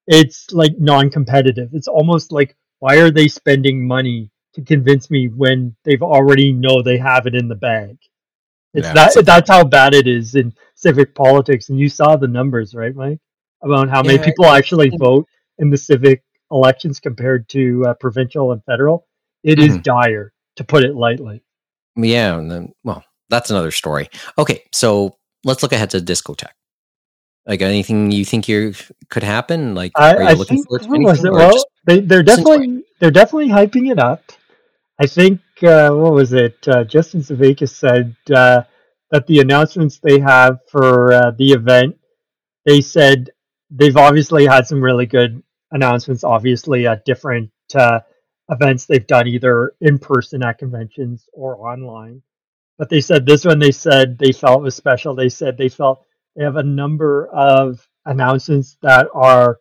[0.07, 1.69] it's like non-competitive.
[1.73, 6.81] It's almost like why are they spending money to convince me when they've already know
[6.81, 7.97] they have it in the bag?
[8.73, 12.15] It's Yeah, that so- that's how bad it is in civic politics, and you saw
[12.17, 13.19] the numbers, right, Mike?
[13.63, 15.25] About how many Yeah, people actually vote
[15.57, 19.07] in the civic elections compared to uh, provincial and federal.
[19.43, 19.83] It is Mhm.
[19.83, 21.41] dire, to put it lightly.
[21.95, 24.09] Yeah, and then well, that's another story.
[24.37, 26.51] Okay, so let's look ahead to Discotek.
[27.45, 28.73] Like anything you think you
[29.09, 29.75] could happen?
[29.75, 31.31] Like, I, are you I looking think forward to what was it?
[31.31, 34.31] Well, they enjoy definitely they're definitely hyping it up.
[34.99, 36.67] I think uh, what was it?
[36.67, 38.63] Uh, Justin Sevakis said uh,
[39.11, 41.97] that the announcements they have for uh, the event,
[42.65, 43.29] they said
[43.69, 46.23] they've obviously had some really good announcements.
[46.23, 47.99] Obviously, at different uh,
[48.49, 52.21] events they've done, either in person at conventions or online.
[52.77, 55.13] But they said this one, they said they felt was special.
[55.15, 56.05] They said they felt
[56.35, 59.59] they have a number of announcements that are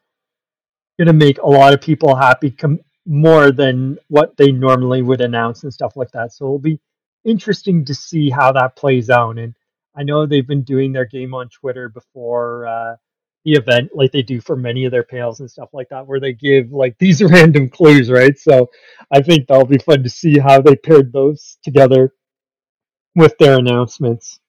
[0.99, 5.21] going to make a lot of people happy com- more than what they normally would
[5.21, 6.33] announce and stuff like that.
[6.33, 6.81] So it'll be
[7.25, 9.39] interesting to see how that plays out.
[9.39, 9.55] And
[9.97, 12.97] I know they've been doing their game on Twitter before uh,
[13.45, 16.21] the event, like they do for many of their panels and stuff like that, where
[16.21, 18.39] they give like these random clues, right?
[18.39, 18.71] So
[19.13, 22.13] I think that'll be fun to see how they paired those together
[23.17, 24.41] with their announcements.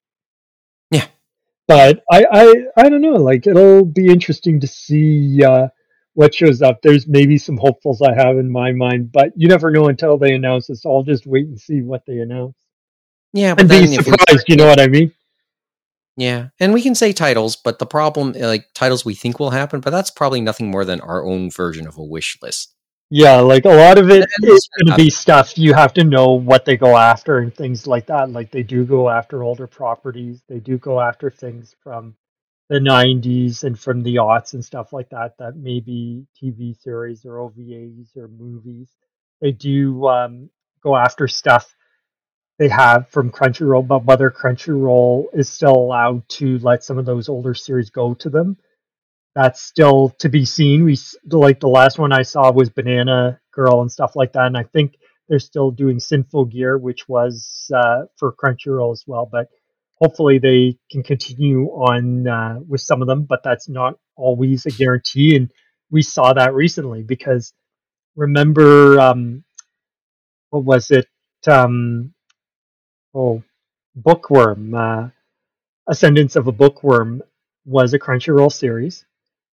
[1.68, 3.16] But I, I, I don't know.
[3.16, 5.68] Like it'll be interesting to see uh,
[6.13, 6.82] what shows up.
[6.82, 10.34] There's maybe some hopefuls I have in my mind, but you never know until they
[10.34, 10.78] announce it.
[10.78, 12.55] So I'll just wait and see what they announce
[13.36, 14.45] yeah, but and be surprised.
[14.47, 15.11] You know what I mean?
[16.16, 19.82] Yeah, and we can say titles, but the problem, like titles we think will happen,
[19.82, 22.74] but that's probably nothing more than our own version of a wish list.
[23.12, 26.34] Yeah, like a lot of it is going to be stuff you have to know
[26.34, 28.32] what they go after and things like that.
[28.32, 30.41] Like they do go after older properties.
[30.49, 32.16] They do go after things from
[32.70, 37.26] the 90s and from the aughts and stuff like that that may be TV series
[37.26, 38.89] or OVAs or movies.
[39.39, 40.49] They do um,
[40.82, 41.76] go after stuff
[42.58, 47.30] they have from Crunchyroll, but whether Crunchyroll is still allowed to let some of those
[47.30, 48.58] older series go to them
[49.36, 50.86] that's still to be seen.
[50.86, 50.97] We
[51.29, 54.63] like the last one I saw was Banana Girl and stuff like that, and I
[54.63, 54.95] think
[55.27, 59.27] they're still doing Symphogear, which was uh, for Crunchyroll as well.
[59.29, 59.49] But
[59.99, 64.71] hopefully they can continue on uh, with some of them, but that's not always a
[64.71, 65.36] guarantee.
[65.36, 65.51] And
[65.91, 67.53] we saw that recently because
[68.15, 69.43] remember um,
[70.51, 71.07] what was it?
[71.47, 72.13] Um,
[73.13, 73.43] oh,
[73.95, 75.09] Bookworm, uh,
[75.88, 77.21] Ascendance of a Bookworm
[77.65, 79.05] was a Crunchyroll series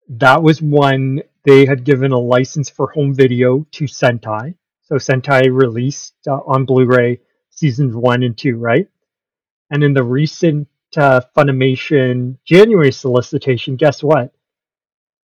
[0.09, 4.55] that was one they had given a license for home video to Sentai.
[4.83, 8.87] So Sentai released uh, on Blu-ray seasons one and two, right?
[9.69, 14.33] And in the recent uh, Funimation January solicitation, guess what?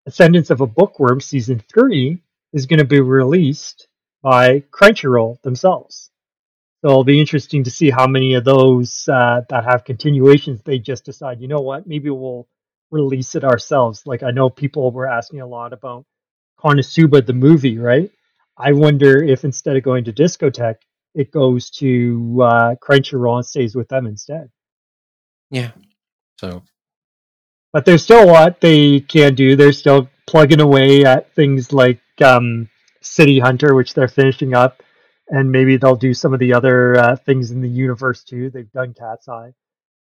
[0.07, 2.23] Ascendance of a Bookworm season three
[2.53, 3.87] is going to be released
[4.21, 6.11] by Crunchyroll themselves.
[6.81, 10.79] So it'll be interesting to see how many of those uh, that have continuations they
[10.79, 12.49] just decide, you know what, maybe we'll
[12.93, 14.03] release it ourselves.
[14.07, 16.05] Like I know people were asking a lot about
[16.61, 18.11] Konosuba the movie, right?
[18.57, 20.77] I wonder if instead of going to Discotek,
[21.15, 24.51] it goes to uh, Crunchyroll and stays with them instead.
[25.51, 25.73] Yeah.
[26.39, 26.63] So
[27.73, 29.57] But there's still a lot they can do.
[29.57, 32.69] They're still plugging away at things like um,
[33.01, 34.83] City Hunter, which they're finishing up,
[35.29, 38.51] and maybe they'll do some of the other uh, things in the universe too.
[38.51, 39.53] They've done Cat's Eye.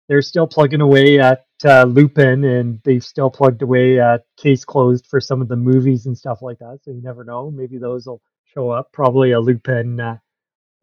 [0.10, 5.08] They're still plugging away at uh, Lupin, and they've still plugged away at Case Closed
[5.08, 6.80] for some of the movies and stuff like that.
[6.84, 7.52] So you never know.
[7.52, 8.22] Maybe those will
[8.54, 8.92] show up.
[8.92, 10.18] Probably a Lupin uh,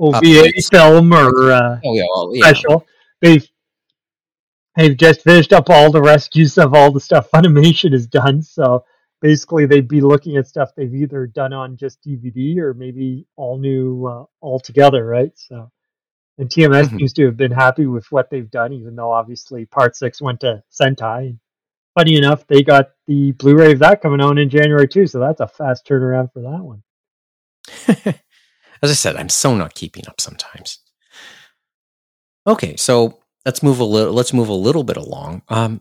[0.01, 2.45] OVA film or uh, oh yeah, well, yeah.
[2.45, 2.87] special.
[3.20, 3.47] They've
[4.76, 8.43] they've just finished up all the rescues of all the stuff Funimation has done.
[8.43, 8.85] So
[9.20, 13.59] basically, they'd be looking at stuff they've either done on just DVD or maybe all
[13.59, 15.33] new uh, altogether, right?
[15.35, 15.70] So,
[16.39, 16.99] and TMS Mhm.
[16.99, 20.41] seems to have been happy with what they've done, even though obviously Part Six went
[20.41, 21.39] to Sentai.
[21.99, 25.41] Funny enough, they got the Blu-ray of that coming out in January too, so that's
[25.41, 26.82] a fast turnaround for that one.
[28.82, 30.78] As I said, I'm so not keeping up sometimes.
[32.47, 34.12] Okay, so let's move a little.
[34.12, 35.43] Let's move a little bit along.
[35.49, 35.80] Um,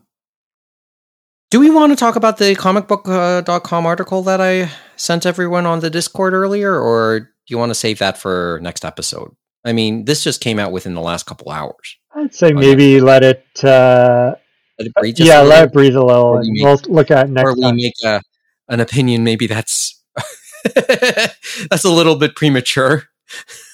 [1.50, 5.88] do we want to talk about the comicbook.com article that I sent everyone on the
[5.90, 9.34] Discord earlier, or do you want to save that for next episode?
[9.64, 11.98] I mean, this just came out within the last couple hours.
[12.14, 12.54] I'd say yeah.
[12.54, 13.44] maybe let it.
[13.62, 14.34] Uh,
[14.78, 17.30] Let it breathe yeah, let it breathe a little, and we we'll look at it
[17.30, 17.76] next or we time.
[17.76, 18.20] make a,
[18.68, 19.24] an opinion.
[19.24, 20.02] Maybe that's
[20.74, 23.04] that's a little bit premature.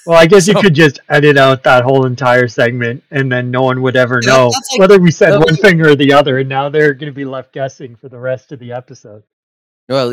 [0.07, 3.51] Well, I guess you So- could just edit out that whole entire segment, and then
[3.51, 6.49] no one would ever know like- whether we said one thing or the other, and
[6.49, 9.23] now they're going to be left guessing for the rest of the episode.
[9.89, 10.13] Well,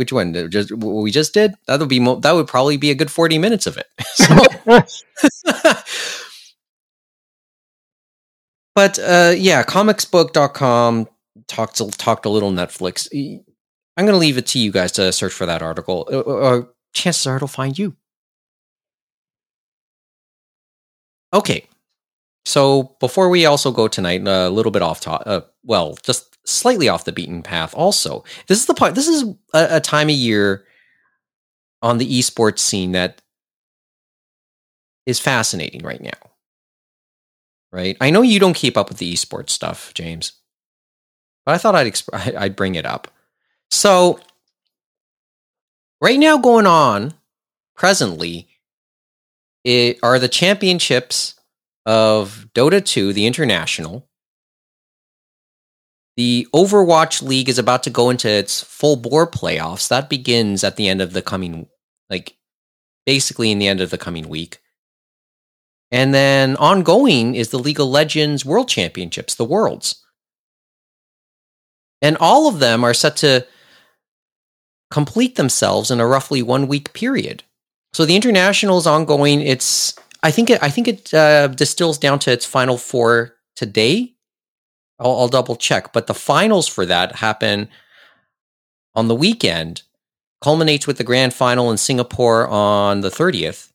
[0.00, 0.32] which one?
[0.50, 1.54] Just what we just did?
[1.66, 3.86] That would be mo- that would probably be a good forty minutes of it.
[4.16, 4.34] So,
[8.74, 11.08] but uh, yeah, comicsbook.com
[11.46, 13.08] talked talked a little Netflix.
[13.96, 16.08] i'm going to leave it to you guys to search for that article.
[16.10, 16.62] Uh, uh,
[16.94, 17.96] chances are it'll find you.
[21.32, 21.66] Okay.
[22.46, 26.88] So before we also go tonight, a little bit off top, uh, well, just slightly
[26.88, 27.74] off the beaten path.
[27.74, 28.94] Also, this is the part.
[28.94, 30.64] This is a, a time of year
[31.82, 33.22] on the esports scene that
[35.06, 36.10] is fascinating right now.
[37.72, 37.96] Right?
[38.00, 40.32] I know you don't keep up with the esports stuff, James,
[41.46, 43.08] but I thought I'd exp- I'd bring it up.
[43.70, 44.18] So,
[46.00, 47.14] right now, going on
[47.76, 48.48] presently,
[49.64, 51.34] it are the championships
[51.86, 54.08] of Dota 2, the international.
[56.20, 59.88] The Overwatch League is about to go into its full bore playoffs.
[59.88, 61.66] That begins at the end of the coming,
[62.10, 62.36] like,
[63.06, 64.58] basically in the end of the coming week.
[65.90, 70.04] And then ongoing is the League of Legends World Championships, the Worlds.
[72.02, 73.46] And all of them are set to
[74.90, 77.44] complete themselves in a roughly one week period.
[77.94, 79.40] So the international is ongoing.
[79.40, 84.16] It's I think it I think it uh, distills down to its final four today.
[85.00, 87.68] I'll, I'll double check, but the finals for that happen
[88.94, 89.82] on the weekend.
[90.40, 93.72] Culminates with the grand final in Singapore on the thirtieth.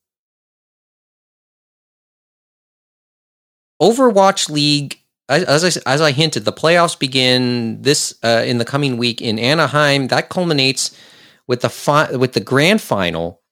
[3.79, 4.99] Overwatch League,
[5.29, 9.21] as as I, as I hinted, the playoffs begin this uh, in the coming week
[9.21, 10.07] in Anaheim.
[10.07, 10.97] That culminates
[11.45, 13.43] with the fi- with the grand final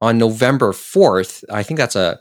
[0.00, 1.44] on November fourth.
[1.50, 2.20] I think that's a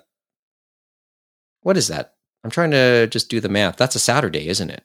[1.62, 2.16] what is that?
[2.44, 3.78] I'm trying to just do the math.
[3.78, 4.84] That's a Saturday, isn't it?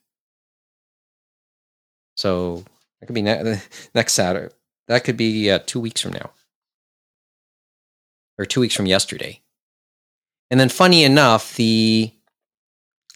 [2.16, 2.64] So
[3.00, 3.60] that could be ne-
[3.94, 4.54] next Saturday.
[4.88, 6.32] That could be uh, two weeks from now,
[8.38, 9.40] or two weeks from yesterday.
[10.50, 12.12] And then, funny enough, the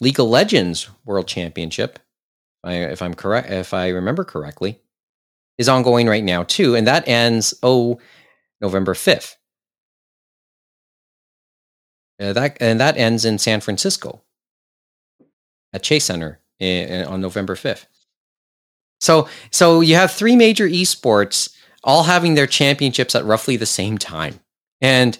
[0.01, 1.99] League of Legends World Championship,
[2.63, 4.79] if I'm correct, if I remember correctly,
[5.57, 7.99] is ongoing right now too, and that ends oh
[8.61, 9.37] November fifth.
[12.19, 14.23] Uh, that and that ends in San Francisco
[15.73, 17.87] at Chase Center in, on November fifth.
[18.99, 21.53] So so you have three major esports
[21.83, 24.39] all having their championships at roughly the same time,
[24.81, 25.17] and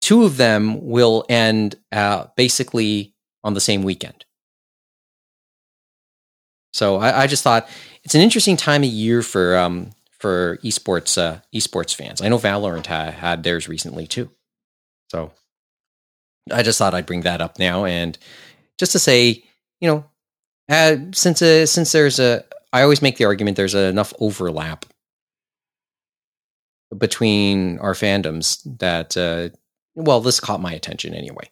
[0.00, 4.24] two of them will end uh, basically on the same weekend.
[6.72, 7.68] So I, I just thought
[8.02, 12.20] it's an interesting time of year for um, for esports uh, esports fans.
[12.20, 14.30] I know Valorant ha- had theirs recently too.
[15.10, 15.30] So
[16.50, 18.18] I just thought I'd bring that up now, and
[18.78, 19.44] just to say,
[19.80, 20.04] you know,
[20.68, 24.86] uh, since uh, since there's a, I always make the argument there's enough overlap
[26.96, 29.54] between our fandoms that, uh,
[29.94, 31.50] well, this caught my attention anyway.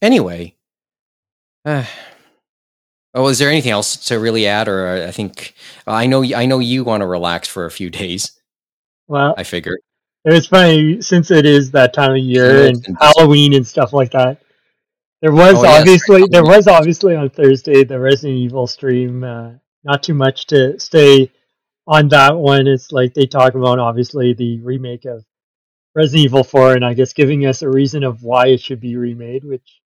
[0.00, 0.56] Anyway,
[1.64, 1.84] uh,
[3.14, 5.54] oh, is there anything else to really add, or I think
[5.86, 8.32] I know I know you want to relax for a few days.
[9.08, 9.76] Well, I figure.
[10.24, 14.40] it's funny since it is that time of year and Halloween and stuff like that.
[15.22, 16.30] There was Oh, yes, obviously right.
[16.30, 19.24] there was obviously on Thursday the Resident Evil stream.
[19.24, 19.52] Uh,
[19.84, 21.30] not too much to stay
[21.86, 22.66] on that one.
[22.66, 25.24] It's like they talk about obviously the remake of
[25.94, 28.96] Resident Evil 4 and I guess giving us a reason of why it should be
[28.96, 29.80] remade, which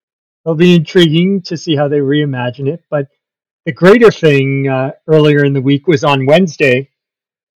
[0.45, 2.83] will be intriguing to see how they reimagine it.
[2.91, 3.09] But
[3.67, 6.89] the greater thing uh, earlier in the week was on Wednesday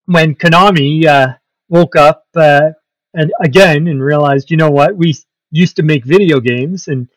[0.06, 1.34] when Konami uh,
[1.68, 2.70] woke up uh,
[3.14, 5.14] and again and realized, you know what, we
[5.50, 7.08] used to make video games and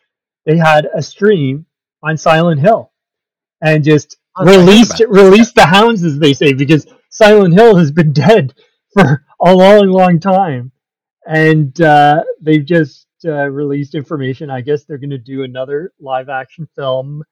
[0.48, 1.66] they had a stream
[2.02, 2.92] on Silent Hill,
[3.62, 8.12] and just Oh, released released the hounds, as they say, because Silent Hill has been
[8.14, 8.54] dead
[8.92, 10.72] for a long, long time,
[11.26, 14.50] and uh, they've just uh, released information.
[14.50, 17.24] I guess they're going to do another live action film.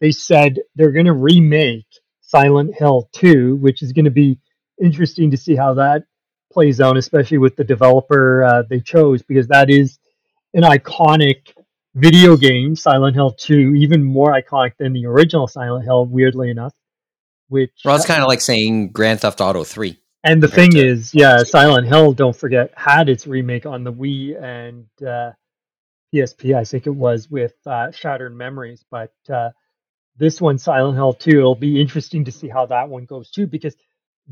[0.00, 1.86] They said they're going to remake
[2.20, 4.38] Silent Hill 2, which is going to be
[4.82, 6.04] interesting to see how that
[6.52, 9.98] plays out, especially with the developer uh, they chose, because that is
[10.54, 11.52] an iconic
[12.00, 16.74] video game, Silent Hill 2, even more iconic than the original Silent Hill, weirdly enough.
[17.48, 19.98] Which Well, it's kind of like saying Grand Theft Auto 3.
[20.24, 23.92] and the thing to is, yeah, Silent Hill, don't forget, had its remake on the
[23.92, 25.32] Wii and uh,
[26.14, 28.84] PSP, I think it was, with uh, Shattered Memories.
[28.90, 29.50] But uh,
[30.16, 33.46] this one, Silent Hill 2, it'll be interesting to see how that one goes too,
[33.46, 33.76] because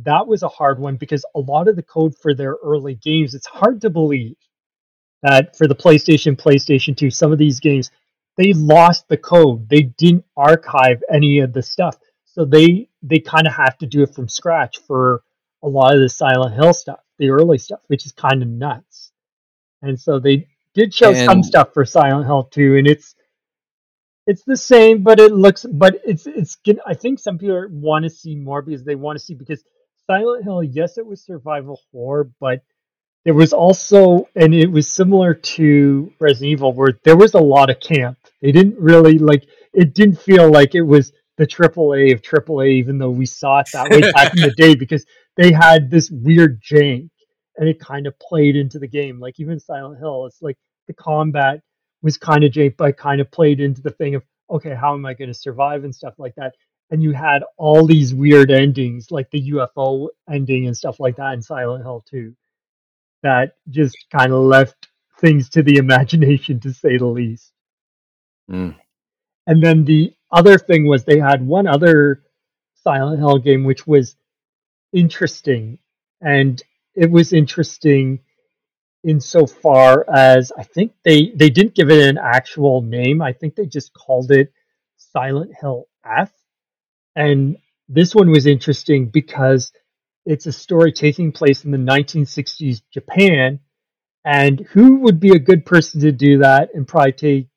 [0.05, 3.35] that was a hard one because a lot of the code for their early games,
[3.35, 4.36] it's hard to believe
[5.23, 7.90] that for the PlayStation, PlayStation 2, some of these games,
[8.36, 9.69] they lost the code.
[9.69, 11.97] They didn't archive any of the stuff.
[12.24, 15.23] So they they kind of have to do it from scratch for
[15.62, 19.11] a lot of the Silent Hill stuff, the early stuff, which is kind of nuts.
[19.82, 23.16] And so they did show some stuff for Silent Hill 2 and it's
[24.28, 28.11] it's the same, but it looks but it's it's I think some people want to
[28.11, 29.65] see more because they want to see because
[30.07, 32.62] Silent Hill, yes, it was survival horror, but
[33.24, 37.70] there was also and it was similar to Resident Evil where there was a lot
[37.70, 38.19] of camp.
[38.40, 42.62] They didn't really like it didn't feel like it was the triple A of triple
[42.62, 45.05] A, even though we saw it that way back in the day because
[45.36, 47.09] they had this weird jank
[47.57, 49.20] and it kind of played into the game.
[49.20, 51.61] Like even Silent Hill, it's like the combat
[52.03, 55.05] was kind of jank, but kind of played into the thing of okay, how am
[55.05, 56.55] I going to survive and stuff like that.
[56.90, 61.35] And you had all these weird endings, like the UFO ending and stuff like that
[61.35, 62.35] in Silent Hill 2,
[63.23, 64.89] that just kind of left
[65.20, 67.53] things to the imagination, to say the least.
[68.51, 68.77] Mm.
[69.47, 72.23] And then the other thing was they had one other
[72.74, 74.16] Silent Hill game which was
[74.93, 75.78] interesting.
[76.20, 76.62] And
[76.95, 78.20] it was interesting
[79.05, 83.23] insofar as I think they they didn't give it an actual name.
[83.23, 84.53] I think they just called it
[84.97, 86.32] Silent Hill F.
[87.15, 87.57] And
[87.89, 89.73] this one was interesting because
[90.28, 93.60] it's a story taking place in the 1960s Japan.
[94.26, 97.48] And who would be a good person to do that and probably take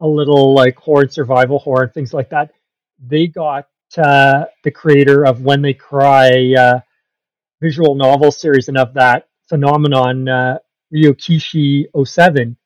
[0.00, 2.52] a little like horror survival horror and things like that?
[3.06, 3.68] They got
[3.98, 6.80] uh, the creator of When They Cry uh,
[7.60, 10.58] visual novel series and of that phenomenon, uh,
[10.94, 12.56] Ryokishi 07,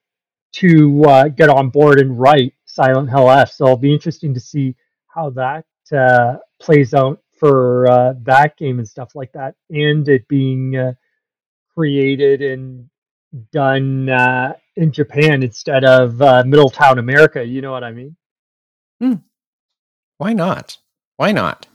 [0.53, 3.51] to uh, get on board and write Silent Hill F.
[3.51, 4.77] So it'll be interesting to see
[5.09, 10.29] how that uh, plays out for uh, that game and stuff like that, and it
[10.29, 10.93] being uh,
[11.75, 12.89] created and
[13.51, 17.45] done uh, in Japan instead of uh, Middletown, America.
[17.45, 18.17] You know what I mean?
[20.19, 20.79] Why not?
[21.17, 21.67] Why not?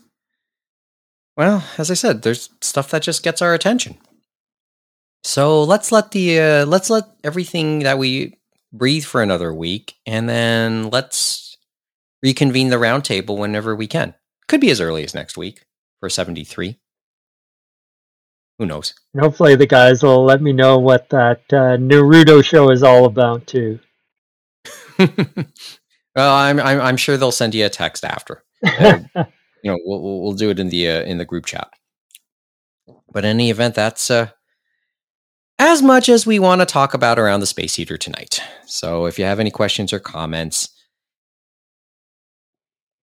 [1.35, 3.98] Well, as I said, there's stuff that just gets our attention.
[5.26, 8.38] So let's let the uh, let's let everything that we
[8.72, 11.57] breathe for another week, and then let's
[12.23, 14.14] reconvene the roundtable whenever we can.
[14.48, 15.65] Could be as early as next week
[15.99, 16.80] for seventy three.
[18.60, 18.94] Who knows?
[19.14, 23.06] And hopefully the guys will let me know what that uh, Naruto show is all
[23.06, 23.80] about too.
[24.98, 28.44] well, I'm, I'm I'm sure they'll send you a text after.
[28.65, 31.69] Uh, you know, we'll we'll, we'll do it in the uh, in the group chat.
[33.11, 34.30] But in any event, that's uh,
[35.60, 38.41] as much as we want to talk about around the space heater tonight.
[38.65, 40.69] So if you have any questions or comments,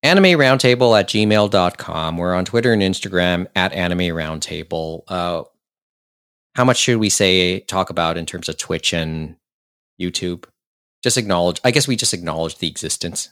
[0.05, 2.17] anime roundtable at gmail.com.
[2.19, 5.03] We're on Twitter and Instagram at anime roundtable.
[5.09, 5.45] Uh,
[6.55, 9.37] how much should we say talk about in terms of Twitch and
[10.01, 10.45] YouTube?
[11.03, 11.61] Just acknowledge.
[11.65, 13.31] I guess we just acknowledge the existence.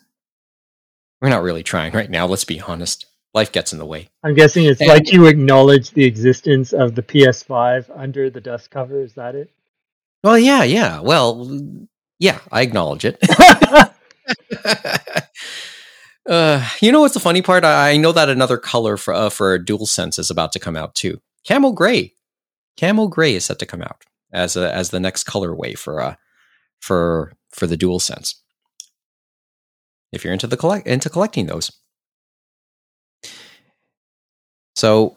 [1.20, 2.27] We're not really trying right now.
[2.27, 3.07] Let's be honest.
[3.35, 4.09] Life gets in the way.
[4.24, 8.70] I'm guessing it's And- like you acknowledge the existence of the PS5 under the dust
[8.70, 9.01] cover.
[9.01, 9.51] Is that it?
[10.24, 11.01] Well, yeah, yeah.
[11.01, 11.61] Well,
[12.19, 13.19] yeah, I acknowledge it.
[16.28, 17.65] uh, you know what's the funny part?
[17.65, 20.94] I, I know that another color for uh, for DualSense is about to come out
[20.94, 21.20] too.
[21.44, 22.15] Camel gray,
[22.77, 26.15] camel gray is set to come out as a, as the next colorway for uh
[26.81, 28.35] for for the DualSense.
[30.12, 31.73] If you're into the collect into collecting those,
[34.77, 35.16] so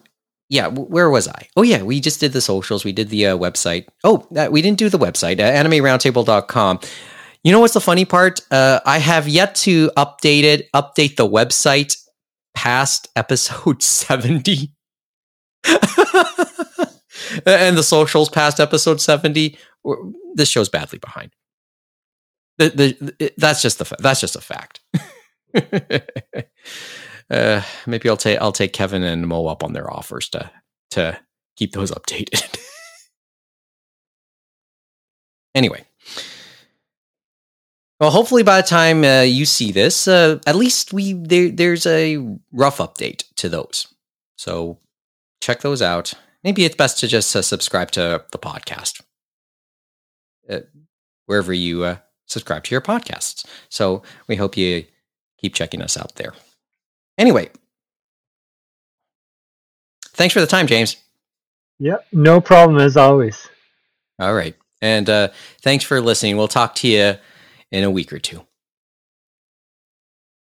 [0.49, 1.47] yeah, where was I?
[1.55, 2.85] Oh yeah, we just did the socials.
[2.85, 3.87] We did the uh, website.
[4.03, 5.39] Oh, uh, we didn't do the website.
[5.39, 6.79] Uh, AnimeRoundtable.com.
[7.45, 8.41] You know what's the funny part?
[8.49, 10.67] Uh, I have yet to update it.
[10.73, 11.95] Update the website
[12.55, 14.73] past episode seventy,
[17.45, 19.59] and the socials past episode seventy.
[20.33, 21.33] This show's badly behind.
[22.57, 24.79] The, the, it- that's just the that's just a fact.
[27.29, 30.49] uh, maybe I'll take I'll take Kevin and Mo up on their offers to
[30.91, 31.19] to
[31.57, 32.57] keep those updated.
[35.55, 35.85] anyway,
[37.99, 41.85] well, hopefully by the time uh, you see this, uh, at least we there, there's
[41.85, 42.17] a
[42.51, 43.87] rough update to those.
[44.37, 44.79] So
[45.41, 46.13] check those out.
[46.43, 49.01] Maybe it's best to just uh, subscribe to the podcast
[50.49, 50.59] uh,
[51.25, 53.45] wherever you uh, subscribe to your podcasts.
[53.69, 54.85] So we hope you
[55.39, 56.33] keep checking us out there.
[57.17, 57.49] Anyway,
[60.09, 60.97] thanks for the time, James.
[61.79, 63.47] Yep, no problem as always.
[64.19, 64.55] All right.
[64.81, 65.29] And uh,
[65.61, 66.37] thanks for listening.
[66.37, 67.15] We'll talk to you
[67.75, 68.45] in a week or two.